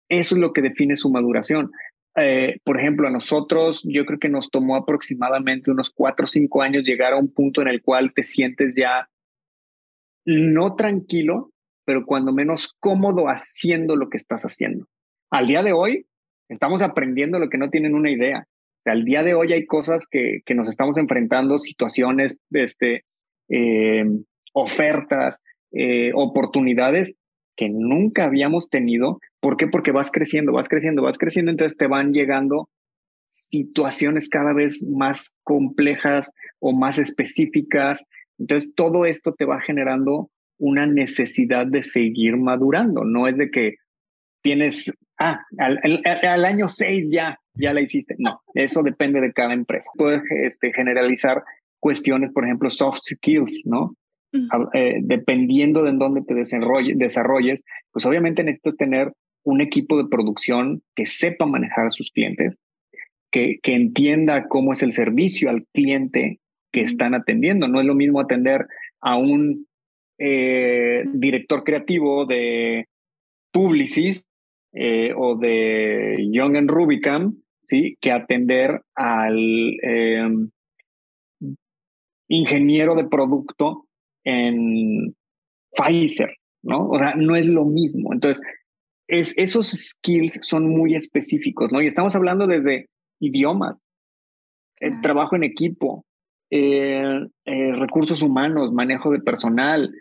eso 0.09 0.37
es 0.37 0.41
lo 0.41 0.53
que 0.53 0.63
define 0.63 0.95
su 0.95 1.11
maduración. 1.11 1.71
Eh, 2.17 2.61
por 2.65 2.79
ejemplo, 2.79 3.09
a 3.09 3.11
nosotros 3.11 3.83
yo 3.85 4.07
creo 4.07 4.19
que 4.19 4.29
nos 4.29 4.51
tomó 4.51 4.77
aproximadamente 4.77 5.71
unos 5.71 5.91
cuatro 5.91 6.25
o 6.25 6.29
cinco 6.29 6.63
años 6.63 6.87
llegar 6.87 7.13
a 7.13 7.19
un 7.19 7.33
punto 7.33 7.61
en 7.61 7.69
el 7.69 7.83
cual 7.83 8.13
te 8.15 8.23
sientes 8.23 8.77
ya 8.77 9.09
no 10.25 10.77
tranquilo, 10.77 11.53
pero 11.85 12.07
cuando 12.07 12.33
menos 12.33 12.75
cómodo 12.79 13.27
haciendo 13.27 13.97
lo 13.97 14.09
que 14.09 14.17
estás 14.17 14.45
haciendo. 14.45 14.87
Al 15.31 15.49
día 15.49 15.63
de 15.63 15.73
hoy, 15.73 16.07
Estamos 16.49 16.83
aprendiendo 16.83 17.39
lo 17.39 17.49
que 17.49 17.59
no 17.59 17.71
tienen 17.71 17.95
una 17.95 18.11
idea. 18.11 18.47
O 18.47 18.83
sea, 18.83 18.93
al 18.93 19.05
día 19.05 19.23
de 19.23 19.35
hoy 19.35 19.53
hay 19.53 19.67
cosas 19.67 20.07
que, 20.07 20.41
que 20.45 20.55
nos 20.55 20.69
estamos 20.69 20.99
enfrentando, 20.99 21.59
situaciones, 21.59 22.37
este, 22.51 23.05
eh, 23.49 24.05
ofertas, 24.53 25.43
eh, 25.73 26.13
oportunidades 26.15 27.15
que 27.57 27.69
nunca 27.69 28.25
habíamos 28.25 28.69
tenido. 28.69 29.21
¿Por 29.41 29.57
qué? 29.57 29.67
Porque 29.67 29.93
vas 29.93 30.11
creciendo, 30.11 30.53
vas 30.53 30.69
creciendo, 30.69 31.03
vas 31.03 31.19
creciendo, 31.19 31.51
entonces 31.51 31.77
te 31.77 31.87
van 31.87 32.13
llegando 32.13 32.69
situaciones 33.29 34.29
cada 34.29 34.53
vez 34.53 34.87
más 34.89 35.35
complejas 35.43 36.33
o 36.61 36.73
más 36.73 36.99
específicas. 36.99 38.05
Entonces 38.39 38.73
todo 38.75 39.07
esto 39.07 39.35
te 39.35 39.45
va 39.45 39.61
generando 39.61 40.31
una 40.59 40.87
necesidad 40.87 41.67
de 41.67 41.83
seguir 41.83 42.37
madurando. 42.37 43.05
No 43.05 43.27
es 43.27 43.37
de 43.37 43.51
que 43.51 43.75
tienes 44.43 44.97
ah, 45.19 45.41
al, 45.59 46.45
año 46.45 46.69
seis 46.69 47.11
ya, 47.13 47.39
ya 47.55 47.73
la 47.73 47.81
hiciste. 47.81 48.15
No, 48.19 48.41
eso 48.55 48.83
depende 48.83 49.21
de 49.21 49.33
cada 49.33 49.53
empresa. 49.53 49.91
Puedes 49.97 50.23
este, 50.45 50.73
generalizar 50.73 51.43
cuestiones, 51.81 52.33
por 52.33 52.45
ejemplo, 52.45 52.71
soft 52.71 53.01
skills, 53.03 53.63
¿no? 53.65 53.95
Eh, 54.73 54.97
dependiendo 55.03 55.85
de 55.85 55.91
en 55.91 55.99
dónde 55.99 56.23
te 56.23 56.35
desarrolles, 56.35 57.63
pues 57.93 58.05
obviamente 58.05 58.43
necesitas 58.43 58.77
tener 58.77 59.13
un 59.45 59.61
equipo 59.61 59.97
de 59.97 60.09
producción 60.09 60.83
que 60.97 61.07
sepa 61.07 61.47
manejar 61.47 61.87
a 61.87 61.91
sus 61.91 62.11
clientes, 62.11 62.59
que, 63.31 63.59
que 63.63 63.75
entienda 63.75 64.49
cómo 64.49 64.73
es 64.73 64.83
el 64.83 64.93
servicio 64.93 65.51
al 65.51 65.67
cliente 65.73 66.41
que 66.73 66.81
están 66.81 67.15
atendiendo. 67.15 67.69
No 67.69 67.79
es 67.81 67.87
lo 67.87 67.95
mismo 67.95 68.21
atender 68.21 68.67
a 69.01 69.17
un 69.17 69.67
eh, 70.19 71.05
director 71.13 71.63
creativo 71.63 72.27
de 72.27 72.89
Publicis 73.53 74.25
eh, 74.73 75.13
o 75.17 75.37
de 75.37 76.29
Young 76.33 76.57
and 76.57 76.71
Rubicam, 76.71 77.37
¿sí? 77.63 77.97
Que 78.01 78.11
atender 78.11 78.81
al 78.97 79.39
em, 79.83 80.51
ingeniero 82.29 82.97
de 82.97 83.05
producto 83.05 83.87
en 84.25 85.15
Pfizer, 85.77 86.37
¿no? 86.63 86.89
O 86.89 86.99
sea, 86.99 87.15
no 87.15 87.37
es 87.37 87.47
lo 87.47 87.65
mismo. 87.65 88.13
Entonces, 88.13 88.43
es, 89.07 89.37
esos 89.37 89.71
skills 89.71 90.41
son 90.43 90.69
muy 90.69 90.95
específicos, 90.95 91.71
¿no? 91.71 91.81
Y 91.81 91.87
estamos 91.87 92.15
hablando 92.17 92.47
desde 92.47 92.89
idiomas, 93.21 93.81
el 94.81 95.01
trabajo 95.01 95.37
en 95.37 95.45
equipo, 95.45 96.05
eh, 96.51 97.27
eh, 97.45 97.73
recursos 97.73 98.23
humanos, 98.23 98.73
manejo 98.73 99.11
de 99.11 99.21
personal, 99.21 99.93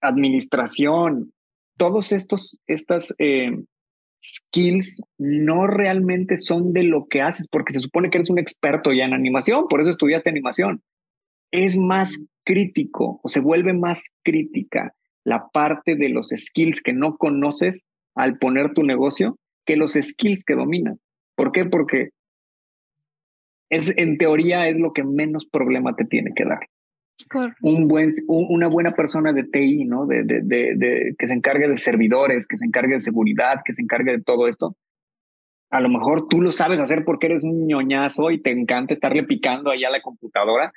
administración, 0.00 1.34
todos 1.76 2.12
estos, 2.12 2.58
estas 2.66 3.14
skills 4.24 5.02
no 5.18 5.66
realmente 5.66 6.36
son 6.36 6.72
de 6.72 6.84
lo 6.84 7.06
que 7.06 7.20
haces, 7.20 7.46
porque 7.48 7.74
se 7.74 7.80
supone 7.80 8.08
que 8.08 8.18
eres 8.18 8.30
un 8.30 8.38
experto 8.38 8.92
ya 8.92 9.04
en 9.04 9.12
animación, 9.12 9.66
por 9.68 9.80
eso 9.80 9.90
estudiaste 9.90 10.30
animación. 10.30 10.82
Es 11.54 11.76
más 11.76 12.26
crítico 12.44 13.20
o 13.22 13.28
se 13.28 13.40
vuelve 13.40 13.72
más 13.72 14.10
crítica 14.22 14.94
la 15.24 15.48
parte 15.52 15.94
de 15.94 16.08
los 16.08 16.28
skills 16.28 16.82
que 16.82 16.92
no 16.92 17.16
conoces 17.16 17.84
al 18.14 18.38
poner 18.38 18.74
tu 18.74 18.82
negocio 18.82 19.38
que 19.64 19.76
los 19.76 19.92
skills 19.92 20.44
que 20.44 20.54
dominas. 20.54 20.98
¿Por 21.36 21.52
qué? 21.52 21.64
Porque 21.64 22.10
es, 23.70 23.96
en 23.96 24.18
teoría 24.18 24.68
es 24.68 24.76
lo 24.76 24.92
que 24.92 25.04
menos 25.04 25.46
problema 25.46 25.94
te 25.94 26.04
tiene 26.04 26.32
que 26.34 26.44
dar 26.44 26.68
un 27.62 27.88
buen, 27.88 28.12
una 28.26 28.68
buena 28.68 28.94
persona 28.94 29.32
de 29.32 29.44
TI, 29.44 29.84
¿no? 29.84 30.06
De, 30.06 30.24
de, 30.24 30.42
de, 30.42 31.14
que 31.18 31.26
se 31.26 31.34
encargue 31.34 31.68
de 31.68 31.76
servidores, 31.76 32.46
que 32.46 32.56
se 32.56 32.66
encargue 32.66 32.94
de 32.94 33.00
seguridad, 33.00 33.60
que 33.64 33.72
se 33.72 33.82
encargue 33.82 34.12
de 34.12 34.22
todo 34.22 34.48
esto. 34.48 34.76
A 35.70 35.80
lo 35.80 35.88
mejor 35.88 36.28
tú 36.28 36.40
lo 36.40 36.52
sabes 36.52 36.80
hacer 36.80 37.04
porque 37.04 37.26
eres 37.26 37.44
un 37.44 37.66
ñoñazo 37.66 38.30
y 38.30 38.40
te 38.40 38.50
encanta 38.50 38.94
estarle 38.94 39.24
picando 39.24 39.70
allá 39.70 39.88
a 39.88 39.92
la 39.92 40.02
computadora, 40.02 40.72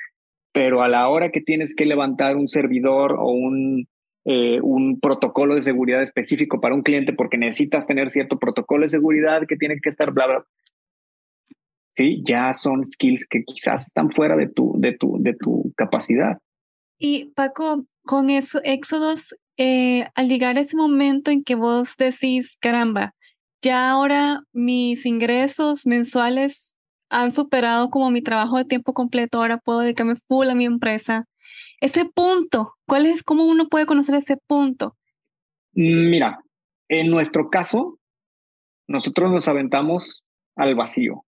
pero 0.57 0.81
a 0.81 0.87
la 0.87 1.07
hora 1.07 1.29
que 1.29 1.39
tienes 1.39 1.75
que 1.75 1.85
levantar 1.85 2.35
un 2.35 2.47
servidor 2.47 3.13
o 3.13 3.29
un, 3.29 3.87
eh, 4.25 4.59
un 4.63 4.99
protocolo 4.99 5.53
de 5.53 5.61
seguridad 5.61 6.01
específico 6.01 6.59
para 6.59 6.73
un 6.73 6.81
cliente 6.81 7.13
porque 7.13 7.37
necesitas 7.37 7.85
tener 7.85 8.09
cierto 8.09 8.39
protocolo 8.39 8.81
de 8.81 8.89
seguridad 8.89 9.45
que 9.47 9.55
tiene 9.55 9.75
que 9.79 9.89
estar 9.89 10.11
bla, 10.11 10.25
bla, 10.25 10.45
¿sí? 11.93 12.23
Ya 12.25 12.53
son 12.53 12.83
skills 12.83 13.27
que 13.29 13.43
quizás 13.43 13.85
están 13.85 14.09
fuera 14.09 14.35
de 14.35 14.49
tu, 14.49 14.73
de 14.79 14.93
tu, 14.93 15.17
de 15.19 15.35
tu 15.35 15.71
capacidad. 15.75 16.39
Y 16.97 17.25
Paco, 17.35 17.85
con 18.03 18.31
eso, 18.31 18.59
Éxodos, 18.63 19.35
eh, 19.57 20.07
al 20.15 20.27
llegar 20.27 20.57
ese 20.57 20.75
momento 20.75 21.29
en 21.29 21.43
que 21.43 21.53
vos 21.53 21.97
decís, 21.97 22.57
caramba, 22.59 23.13
ya 23.61 23.91
ahora 23.91 24.41
mis 24.53 25.05
ingresos 25.05 25.85
mensuales 25.85 26.76
han 27.09 27.31
superado 27.31 27.89
como 27.89 28.11
mi 28.11 28.21
trabajo 28.21 28.57
de 28.57 28.65
tiempo 28.65 28.93
completo, 28.93 29.39
ahora 29.39 29.57
puedo 29.57 29.79
dedicarme 29.79 30.15
full 30.27 30.49
a 30.49 30.55
mi 30.55 30.65
empresa. 30.65 31.25
Ese 31.79 32.05
punto, 32.05 32.73
¿cuál 32.85 33.05
es, 33.05 33.23
cómo 33.23 33.45
uno 33.45 33.67
puede 33.69 33.85
conocer 33.85 34.15
ese 34.15 34.37
punto? 34.37 34.97
Mira, 35.73 36.39
en 36.89 37.09
nuestro 37.09 37.49
caso, 37.49 37.99
nosotros 38.87 39.31
nos 39.31 39.47
aventamos 39.47 40.23
al 40.55 40.75
vacío 40.75 41.23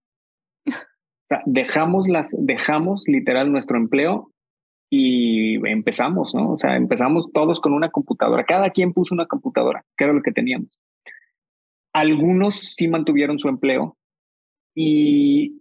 dejamos, 1.46 2.08
las, 2.08 2.36
dejamos 2.38 3.04
literal 3.06 3.52
nuestro 3.52 3.76
empleo 3.76 4.32
y 4.90 5.64
empezamos, 5.68 6.34
¿no? 6.34 6.50
O 6.50 6.56
sea, 6.56 6.76
empezamos 6.76 7.30
todos 7.32 7.60
con 7.60 7.72
una 7.72 7.90
computadora. 7.90 8.44
Cada 8.44 8.70
quien 8.70 8.92
puso 8.92 9.14
una 9.14 9.26
computadora, 9.26 9.84
que 9.96 10.04
era 10.04 10.12
lo 10.12 10.22
que 10.22 10.32
teníamos. 10.32 10.80
Algunos 11.92 12.58
sí 12.58 12.88
mantuvieron 12.88 13.38
su 13.38 13.48
empleo 13.48 13.96
y 14.74 15.60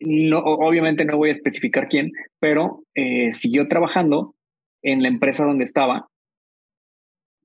no, 0.00 0.38
obviamente 0.38 1.04
no 1.04 1.16
voy 1.16 1.28
a 1.28 1.32
especificar 1.32 1.88
quién, 1.88 2.12
pero 2.38 2.82
eh, 2.94 3.32
siguió 3.32 3.68
trabajando 3.68 4.34
en 4.82 5.02
la 5.02 5.08
empresa 5.08 5.44
donde 5.44 5.64
estaba 5.64 6.08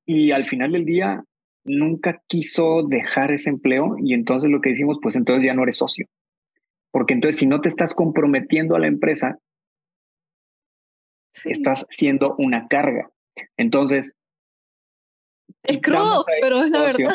y 0.06 0.32
al 0.32 0.46
final 0.46 0.72
del 0.72 0.86
día 0.86 1.24
nunca 1.64 2.22
quiso 2.28 2.84
dejar 2.84 3.32
ese 3.32 3.50
empleo 3.50 3.96
y 3.98 4.14
entonces 4.14 4.50
lo 4.50 4.62
que 4.62 4.70
decimos, 4.70 5.00
pues 5.02 5.16
entonces 5.16 5.46
ya 5.46 5.54
no 5.54 5.64
eres 5.64 5.78
socio. 5.78 6.08
Porque 6.92 7.14
entonces 7.14 7.40
si 7.40 7.48
no 7.48 7.60
te 7.60 7.70
estás 7.70 7.94
comprometiendo 7.96 8.76
a 8.76 8.80
la 8.80 8.88
empresa, 8.88 9.40
estás 11.44 11.86
siendo 11.90 12.36
una 12.38 12.68
carga. 12.68 13.10
Entonces... 13.58 14.14
Es 15.64 15.82
crudo, 15.82 16.24
pero 16.40 16.64
es 16.64 16.70
la 16.70 16.82
verdad. 16.82 17.10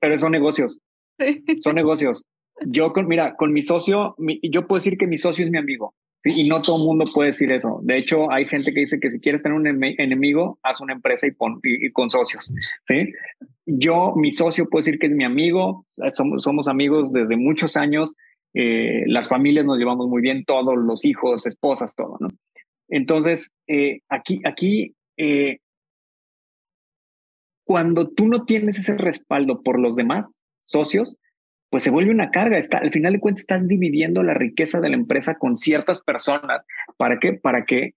pero 0.00 0.18
son 0.18 0.32
negocios. 0.32 0.78
Son 1.60 1.76
negocios. 1.76 2.24
Yo 2.66 2.92
con, 2.92 3.06
mira, 3.08 3.34
con 3.36 3.52
mi 3.52 3.62
socio, 3.62 4.14
yo 4.42 4.66
puedo 4.66 4.78
decir 4.78 4.98
que 4.98 5.06
mi 5.06 5.16
socio 5.16 5.44
es 5.44 5.50
mi 5.50 5.58
amigo. 5.58 5.94
Y 6.24 6.48
no 6.48 6.62
todo 6.62 6.76
el 6.76 6.84
mundo 6.84 7.04
puede 7.12 7.30
decir 7.30 7.50
eso. 7.52 7.80
De 7.82 7.98
hecho, 7.98 8.30
hay 8.30 8.46
gente 8.46 8.72
que 8.72 8.80
dice 8.80 9.00
que 9.00 9.10
si 9.10 9.18
quieres 9.18 9.42
tener 9.42 9.58
un 9.58 9.66
enemigo, 9.66 10.58
haz 10.62 10.80
una 10.80 10.92
empresa 10.92 11.26
y, 11.26 11.90
con 11.90 12.10
socios. 12.10 12.52
¿sí? 12.86 13.12
Yo, 13.66 14.14
mi 14.14 14.30
socio, 14.30 14.68
puedo 14.68 14.84
decir 14.84 15.00
que 15.00 15.08
es 15.08 15.14
mi 15.14 15.24
amigo. 15.24 15.84
Somos, 15.88 16.44
somos 16.44 16.68
amigos 16.68 17.12
desde 17.12 17.36
muchos 17.36 17.76
años. 17.76 18.14
Eh, 18.54 19.02
las 19.06 19.28
familias 19.28 19.64
nos 19.64 19.78
llevamos 19.78 20.08
muy 20.08 20.22
bien, 20.22 20.44
todos 20.44 20.76
los 20.76 21.04
hijos, 21.04 21.44
esposas, 21.46 21.96
todo. 21.96 22.18
Entonces, 22.88 23.50
eh, 23.66 24.00
aquí, 24.08 24.42
aquí, 24.44 24.94
eh, 25.16 25.58
cuando 27.64 28.10
tú 28.10 28.28
no 28.28 28.44
tienes 28.44 28.78
ese 28.78 28.96
respaldo 28.96 29.62
por 29.62 29.80
los 29.80 29.96
demás 29.96 30.42
socios, 30.62 31.16
pues 31.72 31.84
se 31.84 31.90
vuelve 31.90 32.10
una 32.10 32.30
carga. 32.30 32.58
Está, 32.58 32.78
al 32.78 32.92
final 32.92 33.14
de 33.14 33.18
cuentas, 33.18 33.40
estás 33.40 33.66
dividiendo 33.66 34.22
la 34.22 34.34
riqueza 34.34 34.78
de 34.78 34.90
la 34.90 34.94
empresa 34.94 35.36
con 35.38 35.56
ciertas 35.56 36.02
personas. 36.02 36.66
¿Para 36.98 37.18
qué? 37.18 37.32
Para 37.32 37.64
que 37.64 37.94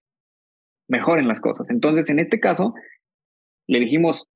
mejoren 0.87 1.27
las 1.27 1.41
cosas. 1.41 1.69
Entonces, 1.69 2.09
en 2.09 2.19
este 2.19 2.39
caso, 2.39 2.73
le 3.67 3.81
dijimos, 3.81 4.29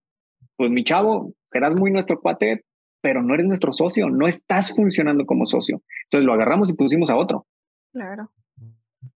pues 0.57 0.69
mi 0.71 0.83
chavo, 0.83 1.33
serás 1.47 1.73
muy 1.79 1.89
nuestro 1.89 2.19
cuate, 2.19 2.65
pero 2.99 3.23
no 3.23 3.33
eres 3.33 3.45
nuestro 3.45 3.71
socio, 3.71 4.09
no 4.09 4.27
estás 4.27 4.75
funcionando 4.75 5.25
como 5.25 5.45
socio. 5.45 5.81
Entonces 6.07 6.25
lo 6.25 6.33
agarramos 6.33 6.69
y 6.69 6.73
pusimos 6.73 7.09
a 7.09 7.15
otro. 7.15 7.47
Claro. 7.93 8.33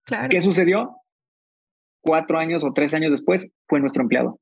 Claro. 0.06 0.30
¿Qué 0.30 0.40
sucedió? 0.40 1.02
Cuatro 2.00 2.40
años 2.40 2.64
o 2.64 2.72
tres 2.72 2.94
años 2.94 3.12
después 3.12 3.52
fue 3.68 3.82
nuestro 3.82 4.04
empleado. 4.04 4.40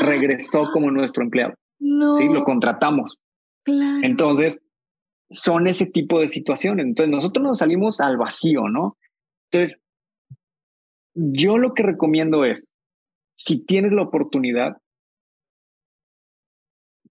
Regresó 0.00 0.72
como 0.72 0.90
nuestro 0.90 1.22
empleado. 1.22 1.54
No. 1.78 2.16
Sí, 2.16 2.24
lo 2.24 2.42
contratamos. 2.42 3.22
Entonces, 3.66 4.60
son 5.30 5.66
ese 5.66 5.86
tipo 5.86 6.20
de 6.20 6.28
situaciones. 6.28 6.86
Entonces, 6.86 7.10
nosotros 7.10 7.44
nos 7.44 7.58
salimos 7.58 8.00
al 8.00 8.16
vacío, 8.16 8.68
¿no? 8.68 8.96
Entonces, 9.50 9.80
yo 11.14 11.58
lo 11.58 11.74
que 11.74 11.82
recomiendo 11.82 12.44
es, 12.44 12.76
si 13.34 13.64
tienes 13.64 13.92
la 13.92 14.02
oportunidad, 14.02 14.76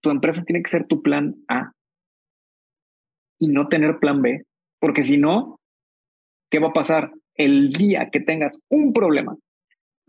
tu 0.00 0.10
empresa 0.10 0.44
tiene 0.44 0.62
que 0.62 0.70
ser 0.70 0.86
tu 0.86 1.02
plan 1.02 1.34
A 1.48 1.72
y 3.38 3.48
no 3.48 3.68
tener 3.68 3.98
plan 3.98 4.22
B, 4.22 4.44
porque 4.80 5.02
si 5.02 5.18
no, 5.18 5.60
¿qué 6.50 6.58
va 6.58 6.68
a 6.68 6.72
pasar? 6.72 7.12
El 7.34 7.72
día 7.72 8.08
que 8.10 8.20
tengas 8.20 8.60
un 8.70 8.92
problema, 8.92 9.36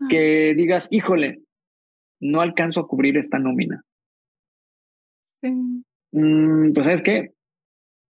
que 0.08 0.54
digas, 0.56 0.88
híjole, 0.90 1.42
no 2.20 2.40
alcanzo 2.40 2.80
a 2.80 2.86
cubrir 2.86 3.18
esta 3.18 3.38
nómina. 3.38 3.82
Sí. 5.42 5.84
Mm, 6.12 6.72
pues 6.72 6.86
sabes 6.86 7.02
qué, 7.02 7.30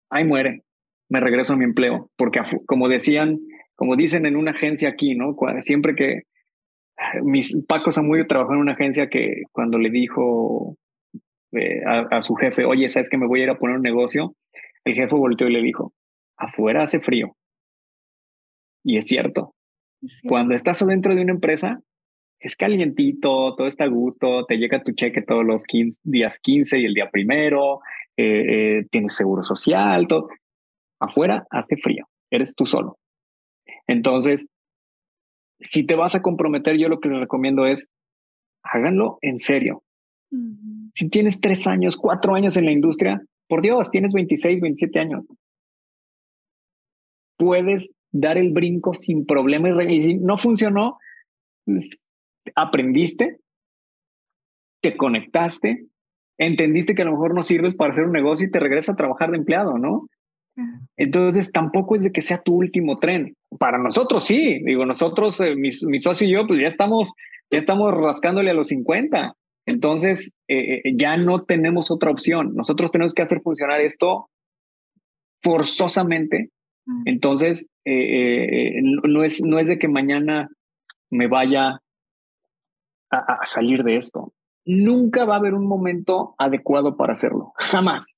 ahí 0.09 0.23
muere, 0.23 0.63
me 1.09 1.19
regreso 1.19 1.53
a 1.53 1.57
mi 1.57 1.65
empleo, 1.65 2.09
porque 2.17 2.41
como 2.65 2.87
decían, 2.87 3.39
como 3.75 3.95
dicen 3.95 4.25
en 4.25 4.35
una 4.35 4.51
agencia 4.51 4.89
aquí, 4.89 5.15
¿no? 5.15 5.35
Siempre 5.59 5.95
que 5.95 6.23
mis 7.23 7.65
Paco 7.67 7.91
Samudio 7.91 8.27
trabajó 8.27 8.53
en 8.53 8.59
una 8.59 8.73
agencia 8.73 9.09
que 9.09 9.43
cuando 9.51 9.77
le 9.77 9.89
dijo 9.89 10.77
eh, 11.53 11.81
a, 11.85 12.21
su 12.21 12.35
jefe, 12.35 12.65
oye, 12.65 12.87
¿sabes 12.89 13.09
que 13.09 13.17
me 13.17 13.27
voy 13.27 13.41
a 13.41 13.43
ir 13.43 13.49
a 13.49 13.57
poner 13.57 13.77
un 13.77 13.81
negocio? 13.81 14.35
El 14.85 14.95
jefe 14.95 15.15
volteó 15.15 15.47
y 15.47 15.53
le 15.53 15.61
dijo, 15.61 15.93
afuera 16.37 16.83
hace 16.83 16.99
frío. 16.99 17.35
Y 18.83 18.97
es 18.97 19.07
cierto. 19.07 19.53
Cuando 20.27 20.55
estás 20.55 20.81
adentro 20.81 21.13
de 21.13 21.21
una 21.21 21.33
empresa, 21.33 21.79
es 22.41 22.55
calientito, 22.55 23.55
todo 23.55 23.67
está 23.67 23.83
a 23.83 23.87
gusto, 23.87 24.45
te 24.45 24.57
llega 24.57 24.83
tu 24.83 24.93
cheque 24.93 25.21
todos 25.21 25.45
los 25.45 25.63
días 26.03 26.39
15 26.39 26.79
y 26.79 26.85
el 26.85 26.95
día 26.95 27.09
primero, 27.11 27.81
eh, 28.17 28.79
eh, 28.79 28.87
tienes 28.89 29.15
seguro 29.15 29.43
social, 29.43 30.07
todo. 30.07 30.27
Afuera 30.99 31.45
hace 31.51 31.77
frío, 31.77 32.07
eres 32.31 32.55
tú 32.55 32.65
solo. 32.65 32.97
Entonces, 33.87 34.47
si 35.59 35.85
te 35.85 35.95
vas 35.95 36.15
a 36.15 36.23
comprometer, 36.23 36.77
yo 36.77 36.89
lo 36.89 36.99
que 36.99 37.09
les 37.09 37.19
recomiendo 37.19 37.67
es 37.67 37.87
háganlo 38.63 39.19
en 39.21 39.37
serio. 39.37 39.83
Si 40.93 41.09
tienes 41.09 41.41
tres 41.41 41.67
años, 41.67 41.97
cuatro 41.97 42.33
años 42.33 42.57
en 42.57 42.65
la 42.65 42.71
industria, 42.71 43.21
por 43.47 43.61
Dios, 43.61 43.91
tienes 43.91 44.13
26, 44.13 44.61
27 44.61 44.99
años. 44.99 45.27
Puedes 47.37 47.91
dar 48.11 48.37
el 48.37 48.51
brinco 48.51 48.93
sin 48.93 49.25
problema 49.25 49.83
y 49.83 49.99
si 50.01 50.15
no 50.15 50.37
funcionó, 50.37 50.97
pues 51.65 52.10
aprendiste, 52.55 53.39
te 54.81 54.97
conectaste, 54.97 55.85
entendiste 56.37 56.95
que 56.95 57.03
a 57.03 57.05
lo 57.05 57.11
mejor 57.11 57.35
no 57.35 57.43
sirves 57.43 57.75
para 57.75 57.93
hacer 57.93 58.05
un 58.05 58.13
negocio 58.13 58.47
y 58.47 58.51
te 58.51 58.59
regresas 58.59 58.93
a 58.93 58.97
trabajar 58.97 59.31
de 59.31 59.37
empleado, 59.37 59.77
¿no? 59.77 60.07
Entonces 60.97 61.51
tampoco 61.51 61.95
es 61.95 62.03
de 62.03 62.11
que 62.11 62.21
sea 62.21 62.41
tu 62.41 62.55
último 62.55 62.97
tren. 62.97 63.35
Para 63.57 63.77
nosotros 63.77 64.25
sí, 64.25 64.61
digo, 64.65 64.85
nosotros, 64.85 65.39
eh, 65.41 65.55
mi, 65.55 65.71
socio 65.71 66.27
y 66.27 66.33
yo, 66.33 66.45
pues 66.47 66.59
ya 66.59 66.67
estamos, 66.67 67.11
ya 67.49 67.57
estamos 67.57 67.93
rascándole 67.93 68.51
a 68.51 68.53
los 68.53 68.67
50. 68.67 69.33
Entonces 69.65 70.35
eh, 70.47 70.81
eh, 70.83 70.93
ya 70.95 71.17
no 71.17 71.39
tenemos 71.39 71.91
otra 71.91 72.11
opción. 72.11 72.53
Nosotros 72.55 72.91
tenemos 72.91 73.13
que 73.13 73.21
hacer 73.21 73.41
funcionar 73.41 73.81
esto 73.81 74.29
forzosamente. 75.41 76.49
Entonces 77.05 77.67
no, 77.85 79.23
es, 79.23 79.41
no 79.45 79.59
es 79.59 79.67
de 79.67 79.79
que 79.79 79.87
mañana 79.87 80.49
me 81.09 81.27
vaya 81.27 81.79
a, 83.11 83.45
salir 83.45 83.83
de 83.83 83.97
esto. 83.97 84.33
Nunca 84.65 85.25
va 85.25 85.35
a 85.35 85.37
haber 85.37 85.53
un 85.53 85.67
momento 85.67 86.35
adecuado 86.37 86.95
para 86.95 87.13
hacerlo. 87.13 87.53
Jamás. 87.57 88.15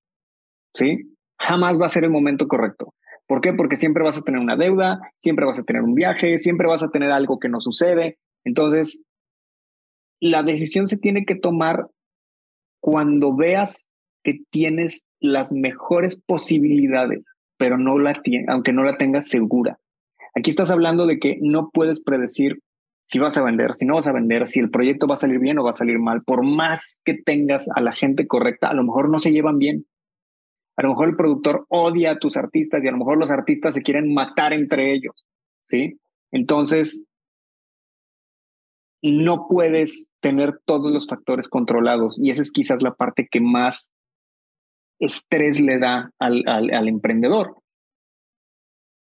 ¿Sí? 0.73 1.15
Jamás 1.39 1.79
va 1.79 1.87
a 1.87 1.89
ser 1.89 2.03
el 2.03 2.09
momento 2.09 2.47
correcto. 2.47 2.93
¿Por 3.27 3.41
qué? 3.41 3.53
Porque 3.53 3.75
siempre 3.75 4.03
vas 4.03 4.17
a 4.17 4.21
tener 4.21 4.39
una 4.39 4.57
deuda, 4.57 4.99
siempre 5.17 5.45
vas 5.45 5.59
a 5.59 5.63
tener 5.63 5.81
un 5.81 5.95
viaje, 5.95 6.37
siempre 6.37 6.67
vas 6.67 6.83
a 6.83 6.89
tener 6.89 7.11
algo 7.11 7.39
que 7.39 7.49
no 7.49 7.59
sucede. 7.59 8.17
Entonces, 8.43 9.01
la 10.19 10.43
decisión 10.43 10.87
se 10.87 10.97
tiene 10.97 11.25
que 11.25 11.35
tomar 11.35 11.87
cuando 12.81 13.35
veas 13.35 13.87
que 14.23 14.39
tienes 14.49 15.05
las 15.19 15.51
mejores 15.51 16.19
posibilidades, 16.25 17.29
pero 17.57 17.77
no 17.77 17.97
la 17.97 18.21
aunque 18.47 18.73
no 18.73 18.83
la 18.83 18.97
tengas 18.97 19.27
segura. 19.29 19.79
Aquí 20.35 20.49
estás 20.49 20.71
hablando 20.71 21.05
de 21.05 21.19
que 21.19 21.37
no 21.41 21.69
puedes 21.71 22.01
predecir 22.01 22.59
si 23.05 23.19
vas 23.19 23.37
a 23.37 23.43
vender, 23.43 23.73
si 23.73 23.85
no 23.85 23.95
vas 23.95 24.07
a 24.07 24.13
vender, 24.13 24.47
si 24.47 24.59
el 24.59 24.69
proyecto 24.69 25.07
va 25.07 25.15
a 25.15 25.17
salir 25.17 25.39
bien 25.39 25.59
o 25.59 25.63
va 25.63 25.71
a 25.71 25.73
salir 25.73 25.99
mal, 25.99 26.23
por 26.23 26.43
más 26.43 27.01
que 27.03 27.13
tengas 27.13 27.69
a 27.75 27.81
la 27.81 27.93
gente 27.93 28.27
correcta, 28.27 28.69
a 28.69 28.73
lo 28.73 28.83
mejor 28.83 29.09
no 29.09 29.19
se 29.19 29.31
llevan 29.31 29.57
bien. 29.57 29.85
A 30.75 30.83
lo 30.83 30.89
mejor 30.89 31.09
el 31.09 31.15
productor 31.15 31.65
odia 31.69 32.11
a 32.11 32.19
tus 32.19 32.35
artistas 32.35 32.83
y 32.83 32.87
a 32.87 32.91
lo 32.91 32.97
mejor 32.97 33.17
los 33.17 33.29
artistas 33.29 33.75
se 33.75 33.83
quieren 33.83 34.13
matar 34.13 34.53
entre 34.53 34.93
ellos, 34.93 35.25
¿sí? 35.63 35.99
Entonces, 36.31 37.05
no 39.03 39.47
puedes 39.47 40.11
tener 40.21 40.59
todos 40.65 40.91
los 40.91 41.07
factores 41.07 41.49
controlados 41.49 42.17
y 42.19 42.31
esa 42.31 42.41
es 42.41 42.51
quizás 42.51 42.81
la 42.81 42.95
parte 42.95 43.27
que 43.29 43.41
más 43.41 43.91
estrés 44.99 45.59
le 45.59 45.77
da 45.77 46.11
al, 46.17 46.43
al, 46.47 46.73
al 46.73 46.87
emprendedor. 46.87 47.57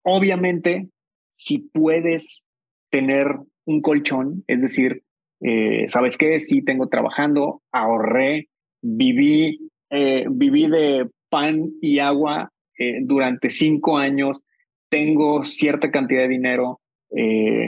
Obviamente, 0.02 0.90
si 1.30 1.60
puedes 1.60 2.44
tener 2.90 3.38
un 3.66 3.80
colchón, 3.80 4.44
es 4.46 4.62
decir, 4.62 5.02
eh, 5.40 5.86
¿sabes 5.88 6.16
qué? 6.16 6.40
Sí, 6.40 6.62
tengo 6.62 6.88
trabajando, 6.88 7.62
ahorré, 7.72 8.48
viví, 8.82 9.70
eh, 9.90 10.24
viví 10.30 10.68
de 10.68 11.08
pan 11.28 11.70
y 11.80 11.98
agua 11.98 12.50
eh, 12.78 13.00
durante 13.02 13.50
cinco 13.50 13.98
años, 13.98 14.42
tengo 14.88 15.42
cierta 15.42 15.90
cantidad 15.90 16.22
de 16.22 16.28
dinero, 16.28 16.80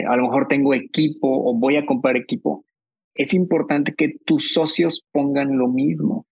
a 0.09 0.17
lo 0.17 0.23
mejor 0.23 0.49
tengo 0.49 0.73
equipo 0.73 1.29
o 1.29 1.57
voy 1.57 1.77
a 1.77 1.85
comprar 1.85 2.17
equipo. 2.17 2.65
Es 3.15 3.33
importante 3.33 3.93
que 3.95 4.15
tus 4.25 4.51
socios 4.51 5.05
pongan 5.13 5.57
lo 5.57 5.69
mismo, 5.69 6.25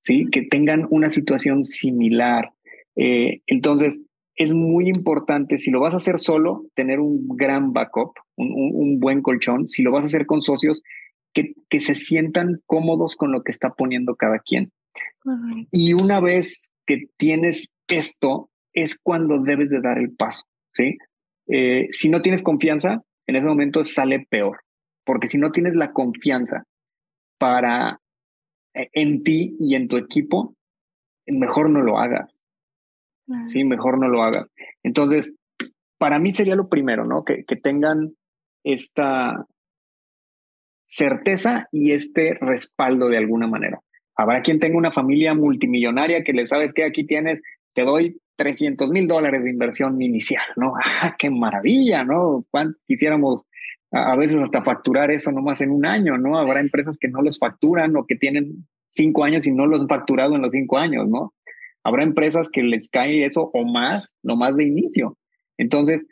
¿sí? 0.00 0.24
Que 0.32 0.42
tengan 0.42 0.84
una 0.90 1.08
situación 1.08 1.62
similar. 1.62 2.50
entonces, 2.96 4.00
es 4.36 4.52
muy 4.52 4.88
importante, 4.88 5.58
si 5.58 5.70
lo 5.70 5.80
vas 5.80 5.94
a 5.94 5.98
hacer 5.98 6.18
solo, 6.18 6.66
tener 6.74 7.00
un 7.00 7.26
gran 7.28 7.72
backup, 7.72 8.12
un, 8.36 9.00
buen 9.00 9.22
colchón. 9.22 9.66
Si 9.66 9.82
lo 9.82 9.90
vas 9.90 10.04
a 10.04 10.08
hacer 10.08 10.26
con 10.26 10.42
socios, 10.42 10.82
que, 11.32 11.54
que, 11.68 11.80
se 11.80 11.94
sientan 11.94 12.60
cómodos 12.66 13.16
con 13.16 13.32
lo 13.32 13.42
que 13.42 13.50
está 13.50 13.70
poniendo 13.70 14.14
cada 14.14 14.38
quien. 14.38 14.72
Y 15.70 15.94
una 15.94 16.20
vez 16.20 16.70
que 16.86 17.08
tienes 17.16 17.72
esto, 17.88 18.50
es 18.72 19.00
cuando 19.00 19.42
debes 19.42 19.70
de 19.70 19.80
dar 19.80 19.98
el 19.98 20.14
paso, 20.14 20.44
¿sí? 20.72 20.98
Eh, 21.48 21.88
si 21.92 22.10
no 22.10 22.20
tienes 22.20 22.42
confianza, 22.42 23.02
en 23.26 23.36
ese 23.36 23.46
momento 23.46 23.82
sale 23.84 24.26
peor, 24.28 24.60
porque 25.04 25.28
si 25.28 25.38
no 25.38 25.50
tienes 25.50 25.74
la 25.74 25.92
confianza 25.92 26.64
para 27.38 28.00
eh, 28.74 28.88
en 28.92 29.22
ti 29.22 29.56
y 29.58 29.74
en 29.74 29.88
tu 29.88 29.96
equipo, 29.96 30.54
mejor 31.26 31.70
no 31.70 31.80
lo 31.80 31.98
hagas. 31.98 32.40
Sí, 33.46 33.64
mejor 33.64 33.98
no 33.98 34.08
lo 34.08 34.22
hagas. 34.22 34.48
Entonces, 34.82 35.34
para 35.98 36.18
mí 36.18 36.30
sería 36.30 36.54
lo 36.54 36.68
primero, 36.68 37.04
¿no? 37.04 37.24
Que, 37.24 37.44
que 37.44 37.56
tengan 37.56 38.12
esta 38.64 39.46
certeza 40.86 41.68
y 41.72 41.92
este 41.92 42.38
respaldo 42.40 43.08
de 43.08 43.18
alguna 43.18 43.46
manera. 43.46 43.80
Habrá 44.16 44.42
quien 44.42 44.60
tenga 44.60 44.78
una 44.78 44.92
familia 44.92 45.34
multimillonaria 45.34 46.24
que 46.24 46.32
le 46.32 46.46
sabes 46.46 46.72
que 46.72 46.84
aquí 46.84 47.04
tienes, 47.04 47.42
te 47.74 47.82
doy 47.82 48.18
300 48.36 48.90
mil 48.90 49.08
dólares 49.08 49.42
de 49.42 49.50
inversión 49.50 50.00
inicial, 50.00 50.44
¿no? 50.56 50.74
¡Ah, 51.02 51.16
qué 51.18 51.30
maravilla, 51.30 52.04
¿no? 52.04 52.44
¿Cuántos 52.50 52.82
quisiéramos 52.84 53.44
a, 53.90 54.16
veces 54.16 54.40
hasta 54.40 54.62
facturar 54.62 55.10
eso 55.10 55.32
nomás 55.32 55.60
en 55.60 55.70
un 55.70 55.86
año, 55.86 56.18
¿no? 56.18 56.38
Habrá 56.38 56.60
empresas 56.60 56.98
que 56.98 57.08
no 57.08 57.22
los 57.22 57.38
facturan 57.38 57.96
o 57.96 58.06
que 58.06 58.16
tienen 58.16 58.66
cinco 58.88 59.24
años 59.24 59.46
y 59.46 59.52
no 59.52 59.66
los 59.66 59.82
han 59.82 59.88
facturado 59.88 60.34
en 60.34 60.42
los 60.42 60.52
cinco 60.52 60.78
años, 60.78 61.08
¿no? 61.08 61.34
Habrá 61.86 62.02
empresas 62.02 62.48
que 62.48 62.64
les 62.64 62.88
cae 62.88 63.24
eso 63.24 63.48
o 63.54 63.64
más, 63.64 64.16
no 64.24 64.34
más 64.34 64.56
de 64.56 64.64
inicio. 64.64 65.16
Entonces, 65.56 66.04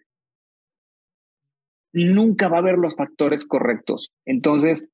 nunca 1.93 2.47
va 2.47 2.59
a 2.59 2.61
haber 2.61 2.79
los 2.79 2.95
factores 2.95 3.45
correctos. 3.45 4.13
Entonces, 4.25 4.89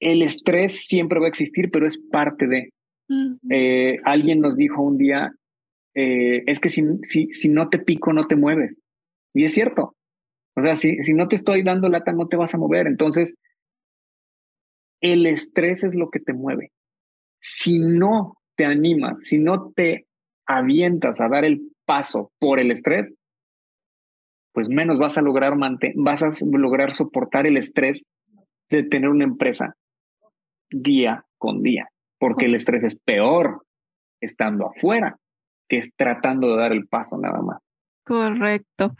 el 0.00 0.22
estrés 0.22 0.86
siempre 0.86 1.20
va 1.20 1.26
a 1.26 1.28
existir, 1.28 1.70
pero 1.70 1.86
es 1.86 1.98
parte 1.98 2.46
de. 2.46 2.72
Eh, 3.50 3.96
alguien 4.04 4.40
nos 4.40 4.56
dijo 4.56 4.80
un 4.80 4.96
día, 4.96 5.30
eh, 5.94 6.44
es 6.46 6.58
que 6.58 6.70
si, 6.70 6.82
si, 7.02 7.34
si 7.34 7.50
no 7.50 7.68
te 7.68 7.80
pico, 7.80 8.14
no 8.14 8.26
te 8.26 8.36
mueves. 8.36 8.80
Y 9.34 9.44
es 9.44 9.52
cierto. 9.52 9.94
O 10.56 10.62
sea, 10.62 10.74
si, 10.74 11.02
si 11.02 11.12
no 11.12 11.28
te 11.28 11.36
estoy 11.36 11.62
dando 11.62 11.90
lata, 11.90 12.14
no 12.14 12.28
te 12.28 12.38
vas 12.38 12.54
a 12.54 12.58
mover. 12.58 12.86
Entonces, 12.86 13.34
el 15.02 15.26
estrés 15.26 15.84
es 15.84 15.94
lo 15.94 16.08
que 16.08 16.20
te 16.20 16.32
mueve. 16.32 16.72
Si 17.42 17.78
no 17.78 18.38
te 18.56 18.64
animas, 18.64 19.20
si 19.20 19.38
no 19.38 19.72
te 19.72 20.06
avientas 20.46 21.20
a 21.20 21.28
dar 21.28 21.44
el 21.44 21.60
paso 21.86 22.30
por 22.38 22.60
el 22.60 22.70
estrés, 22.70 23.14
pues 24.52 24.68
menos 24.68 24.98
vas 24.98 25.16
a 25.16 25.22
lograr 25.22 25.54
vas 25.96 26.22
a 26.22 26.30
lograr 26.44 26.92
soportar 26.92 27.46
el 27.46 27.56
estrés 27.56 28.02
de 28.70 28.82
tener 28.82 29.08
una 29.08 29.24
empresa 29.24 29.74
día 30.70 31.24
con 31.38 31.62
día, 31.62 31.88
porque 32.18 32.46
el 32.46 32.54
estrés 32.54 32.84
es 32.84 33.00
peor 33.00 33.64
estando 34.20 34.66
afuera 34.66 35.16
que 35.68 35.78
es 35.78 35.94
tratando 35.96 36.50
de 36.50 36.56
dar 36.56 36.72
el 36.72 36.86
paso 36.86 37.18
nada 37.18 37.40
más. 37.40 37.58
Correcto. 38.04 38.96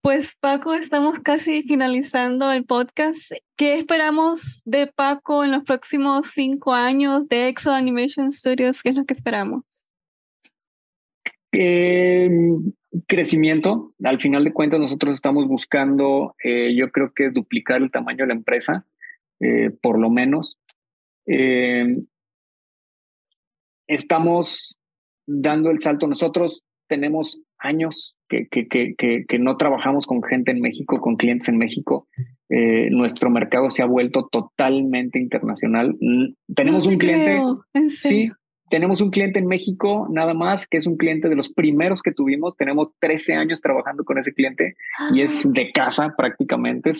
Pues 0.00 0.34
Paco, 0.40 0.72
estamos 0.72 1.20
casi 1.20 1.62
finalizando 1.64 2.50
el 2.50 2.64
podcast. 2.64 3.32
¿Qué 3.56 3.78
esperamos 3.78 4.62
de 4.64 4.86
Paco 4.86 5.44
en 5.44 5.52
los 5.52 5.64
próximos 5.64 6.28
cinco 6.32 6.72
años 6.72 7.28
de 7.28 7.48
Exo 7.48 7.72
Animation 7.72 8.30
Studios? 8.30 8.82
¿Qué 8.82 8.90
es 8.90 8.94
lo 8.94 9.04
que 9.04 9.12
esperamos? 9.12 9.64
Em, 11.52 12.72
crecimiento. 13.06 13.94
Al 14.02 14.20
final 14.20 14.44
de 14.44 14.52
cuentas, 14.52 14.80
nosotros 14.80 15.14
estamos 15.14 15.46
buscando, 15.46 16.34
eh, 16.42 16.74
yo 16.74 16.90
creo 16.90 17.12
que 17.14 17.30
duplicar 17.30 17.82
el 17.82 17.90
tamaño 17.90 18.24
de 18.24 18.28
la 18.28 18.34
empresa, 18.34 18.86
eh, 19.40 19.70
por 19.82 19.98
lo 19.98 20.08
menos. 20.08 20.58
Em, 21.26 22.06
estamos 23.86 24.78
dando 25.26 25.70
el 25.70 25.80
salto. 25.80 26.06
Nosotros 26.06 26.64
tenemos 26.86 27.42
años 27.58 28.17
que, 28.28 28.46
que, 28.48 28.68
que, 28.68 29.24
que, 29.26 29.38
no 29.38 29.56
trabajamos 29.56 30.06
con 30.06 30.22
gente 30.22 30.52
en 30.52 30.60
México, 30.60 31.00
con 31.00 31.16
clientes 31.16 31.48
en 31.48 31.58
México. 31.58 32.06
Eh, 32.48 32.88
nuestro 32.90 33.30
mercado 33.30 33.70
se 33.70 33.82
ha 33.82 33.86
vuelto 33.86 34.28
totalmente 34.30 35.18
internacional. 35.18 35.96
Tenemos 36.54 36.86
un 36.86 36.98
cliente, 36.98 37.40
sí, 37.88 38.30
tenemos 38.70 39.00
un 39.00 39.10
cliente 39.10 39.38
en 39.38 39.46
México 39.46 40.06
nada 40.10 40.34
más, 40.34 40.66
que 40.66 40.76
es 40.76 40.86
un 40.86 40.96
cliente 40.96 41.28
de 41.28 41.36
los 41.36 41.48
primeros 41.48 42.02
que 42.02 42.12
tuvimos. 42.12 42.56
Tenemos 42.56 42.88
13 43.00 43.34
años 43.34 43.60
trabajando 43.60 44.04
con 44.04 44.18
ese 44.18 44.32
cliente 44.32 44.76
y 45.12 45.22
es 45.22 45.46
ah. 45.46 45.50
de 45.52 45.72
casa 45.72 46.14
prácticamente. 46.16 46.92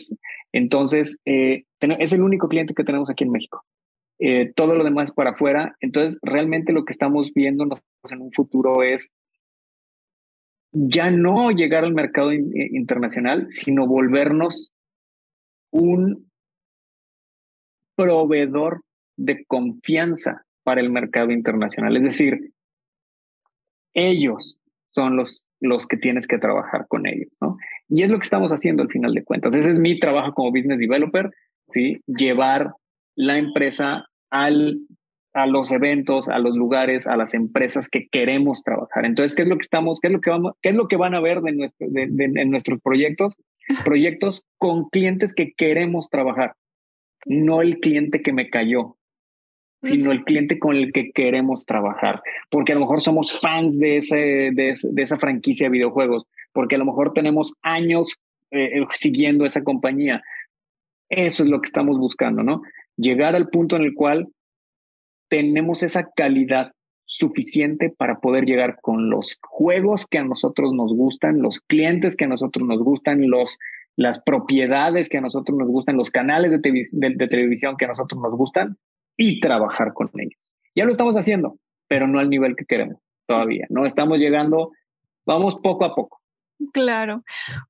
Entonces, 0.53 1.19
eh, 1.25 1.65
es 1.81 2.13
el 2.13 2.23
único 2.23 2.49
cliente 2.49 2.75
que 2.75 2.85
tenemos 2.85 3.11
aquí 3.11 3.25
en 3.25 3.33
México. 3.33 3.65
Eh, 4.21 4.53
todo 4.57 4.75
lo 4.75 4.83
demás 4.83 5.13
para 5.13 5.31
afuera. 5.31 5.77
Entonces, 5.81 6.19
realmente 6.23 6.73
lo 6.73 6.85
que 6.85 6.93
estamos 6.93 7.33
viendo 7.35 7.65
en 7.65 8.21
un 8.21 8.33
futuro 8.33 8.83
es 8.83 9.13
ya 10.73 11.11
no 11.11 11.51
llegar 11.51 11.85
al 11.85 11.95
mercado 11.95 12.33
eh, 12.33 12.43
internacional, 12.73 13.47
sino 13.49 13.87
volvernos 13.87 14.73
un 15.71 16.31
proveedor 17.97 18.83
de 19.17 19.45
confianza 19.47 20.45
para 20.63 20.81
el 20.81 20.91
mercado 20.91 21.31
internacional. 21.31 21.97
Es 21.97 22.03
decir, 22.03 22.53
ellos 23.95 24.61
son 24.91 25.17
los, 25.17 25.47
los 25.61 25.87
que 25.87 25.97
tienes 25.97 26.27
que 26.27 26.39
trabajar 26.39 26.87
con 26.89 27.07
ellos, 27.07 27.31
¿no? 27.41 27.57
Y 27.89 28.03
es 28.03 28.11
lo 28.11 28.19
que 28.19 28.25
estamos 28.25 28.53
haciendo 28.53 28.83
al 28.83 28.91
final 28.91 29.15
de 29.15 29.25
cuentas. 29.25 29.55
Ese 29.55 29.71
es 29.71 29.79
mi 29.79 29.99
trabajo 29.99 30.33
como 30.33 30.53
business 30.53 30.79
developer, 30.79 31.31
¿sí? 31.67 32.01
Llevar 32.07 32.73
la 33.17 33.39
empresa 33.39 34.07
al 34.31 34.79
a 35.35 35.47
los 35.47 35.71
eventos, 35.73 36.29
a 36.29 36.39
los 36.39 36.57
lugares, 36.57 37.07
a 37.07 37.17
las 37.17 37.35
empresas 37.35 37.89
que 37.89 38.09
queremos 38.09 38.63
trabajar. 38.63 39.05
Entonces, 39.05 39.35
¿qué 39.35 39.43
es 39.43 39.49
lo 39.49 39.57
que 39.57 39.63
estamos, 39.63 40.01
qué 40.01 40.09
es 40.09 40.13
lo 40.13 40.21
que 40.21 40.31
vamos, 40.31 40.55
qué 40.63 40.71
es 40.71 40.75
lo 40.75 40.89
que 40.89 40.97
van 40.97 41.15
a 41.15 41.21
ver 41.21 41.41
de 41.43 41.53
nuestro, 41.53 41.87
de, 41.91 42.03
en 42.03 42.51
nuestros 42.51 42.81
proyectos? 42.81 43.35
Proyectos 43.85 44.45
con 44.57 44.89
clientes 44.89 45.35
que 45.35 45.53
queremos 45.53 46.09
trabajar, 46.09 46.55
no 47.27 47.61
el 47.61 47.81
cliente 47.81 48.23
que 48.23 48.33
me 48.33 48.49
cayó, 48.49 48.97
sino 49.83 50.11
el 50.11 50.25
cliente 50.25 50.59
con 50.59 50.77
el 50.77 50.93
que 50.93 51.13
queremos 51.13 51.65
trabajar, 51.65 52.21
porque 52.51 52.73
a 52.73 52.75
lo 52.75 52.81
mejor 52.81 53.01
somos 53.01 53.39
fans 53.39 53.79
de, 53.79 53.99
ese, 53.99 54.51
de, 54.53 54.75
esa 54.97 55.19
franquicia 55.19 55.67
de 55.67 55.73
videojuegos, 55.73 56.27
porque 56.53 56.75
a 56.75 56.79
lo 56.79 56.85
mejor 56.85 57.13
tenemos 57.13 57.55
años 57.63 58.17
eh, 58.51 58.85
siguiendo 58.95 59.45
esa 59.45 59.63
compañía. 59.63 60.23
Eso 61.09 61.45
es 61.45 61.49
lo 61.49 61.61
que 61.61 61.67
estamos 61.67 61.99
buscando, 61.99 62.43
¿no? 62.43 62.63
Llegar 62.97 63.37
al 63.37 63.49
punto 63.49 63.77
en 63.77 63.83
el 63.83 63.95
cual 63.95 64.29
tenemos 65.29 65.83
esa 65.83 66.11
calidad 66.11 66.73
suficiente 67.05 67.91
para 67.97 68.21
poder 68.21 68.45
llegar 68.45 68.79
con 68.83 69.09
los 69.09 69.39
juegos 69.41 70.07
que 70.07 70.19
a 70.19 70.25
nosotros 70.25 70.75
nos 70.75 70.95
gustan, 70.95 71.41
los 71.41 71.61
clientes 71.61 72.17
que 72.17 72.27
a 72.27 72.29
nosotros 72.29 72.69
nos 72.69 72.83
gustan, 72.83 73.31
los, 73.31 73.59
las 73.97 74.23
propiedades 74.23 75.09
que 75.09 75.17
a 75.17 75.23
nosotros 75.23 75.57
nos 75.57 75.69
gustan, 75.69 75.97
los 75.97 76.11
canales 76.11 76.51
de, 76.51 76.61
de, 76.61 77.29
televisión 77.29 77.77
que 77.79 77.87
a 77.87 77.89
nosotros 77.89 78.21
nos 78.21 78.37
gustan 78.37 78.77
y 79.17 79.41
trabajar 79.41 79.95
con 79.95 80.11
ellos. 80.15 80.39
Ya 80.75 80.85
lo 80.85 80.91
estamos 80.91 81.17
haciendo, 81.17 81.59
pero 81.89 82.07
no 82.07 82.19
al 82.19 82.29
nivel 82.29 82.57
que 82.57 82.67
queremos 82.67 83.01
todavía. 83.27 83.67
No 83.71 83.87
estamos 83.87 84.19
llegando, 84.19 84.73
vamos 85.25 85.57
poco 85.57 85.87
a 85.87 85.95
poco. 85.95 86.18
Claro. 86.73 87.23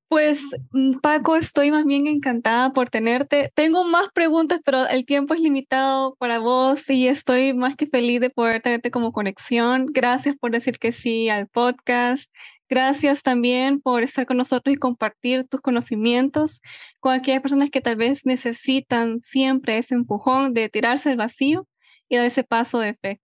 Pues 0.07 0.41
mm, 0.71 0.99
Paco, 1.01 1.35
estoy 1.35 1.71
más 1.71 1.85
bien 1.85 2.07
encantada 2.07 2.73
por 2.73 2.89
tenerte. 2.89 3.51
Tengo 3.55 3.83
más 3.85 4.09
preguntas, 4.13 4.61
pero 4.65 4.87
el 4.87 5.05
tiempo 5.05 5.33
es 5.35 5.41
limitado 5.41 6.15
para 6.17 6.39
vos 6.39 6.89
y 6.89 7.07
estoy 7.07 7.53
más 7.53 7.75
que 7.75 7.87
feliz 7.87 8.19
de 8.21 8.29
poder 8.31 8.61
tenerte 8.61 8.91
como 8.91 9.11
conexión. 9.13 9.87
Gracias 9.87 10.35
por 10.37 10.51
decir 10.51 10.79
que 10.79 10.91
sí 10.91 11.29
al 11.29 11.47
podcast. 11.47 12.31
Gracias 12.69 13.23
también 13.23 13.81
por 13.81 14.03
estar 14.03 14.25
con 14.25 14.37
nosotros 14.37 14.75
y 14.75 14.77
compartir 14.79 15.47
tus 15.47 15.61
conocimientos 15.61 16.61
con 16.99 17.13
aquellas 17.13 17.41
personas 17.41 17.69
que 17.71 17.81
tal 17.81 17.95
vez 17.95 18.25
necesitan 18.25 19.21
siempre 19.23 19.77
ese 19.77 19.95
empujón 19.95 20.53
de 20.53 20.69
tirarse 20.69 21.09
al 21.11 21.17
vacío 21.17 21.67
y 22.09 22.17
dar 22.17 22.25
ese 22.25 22.43
paso 22.43 22.79
de 22.79 22.95
fe. 22.95 23.21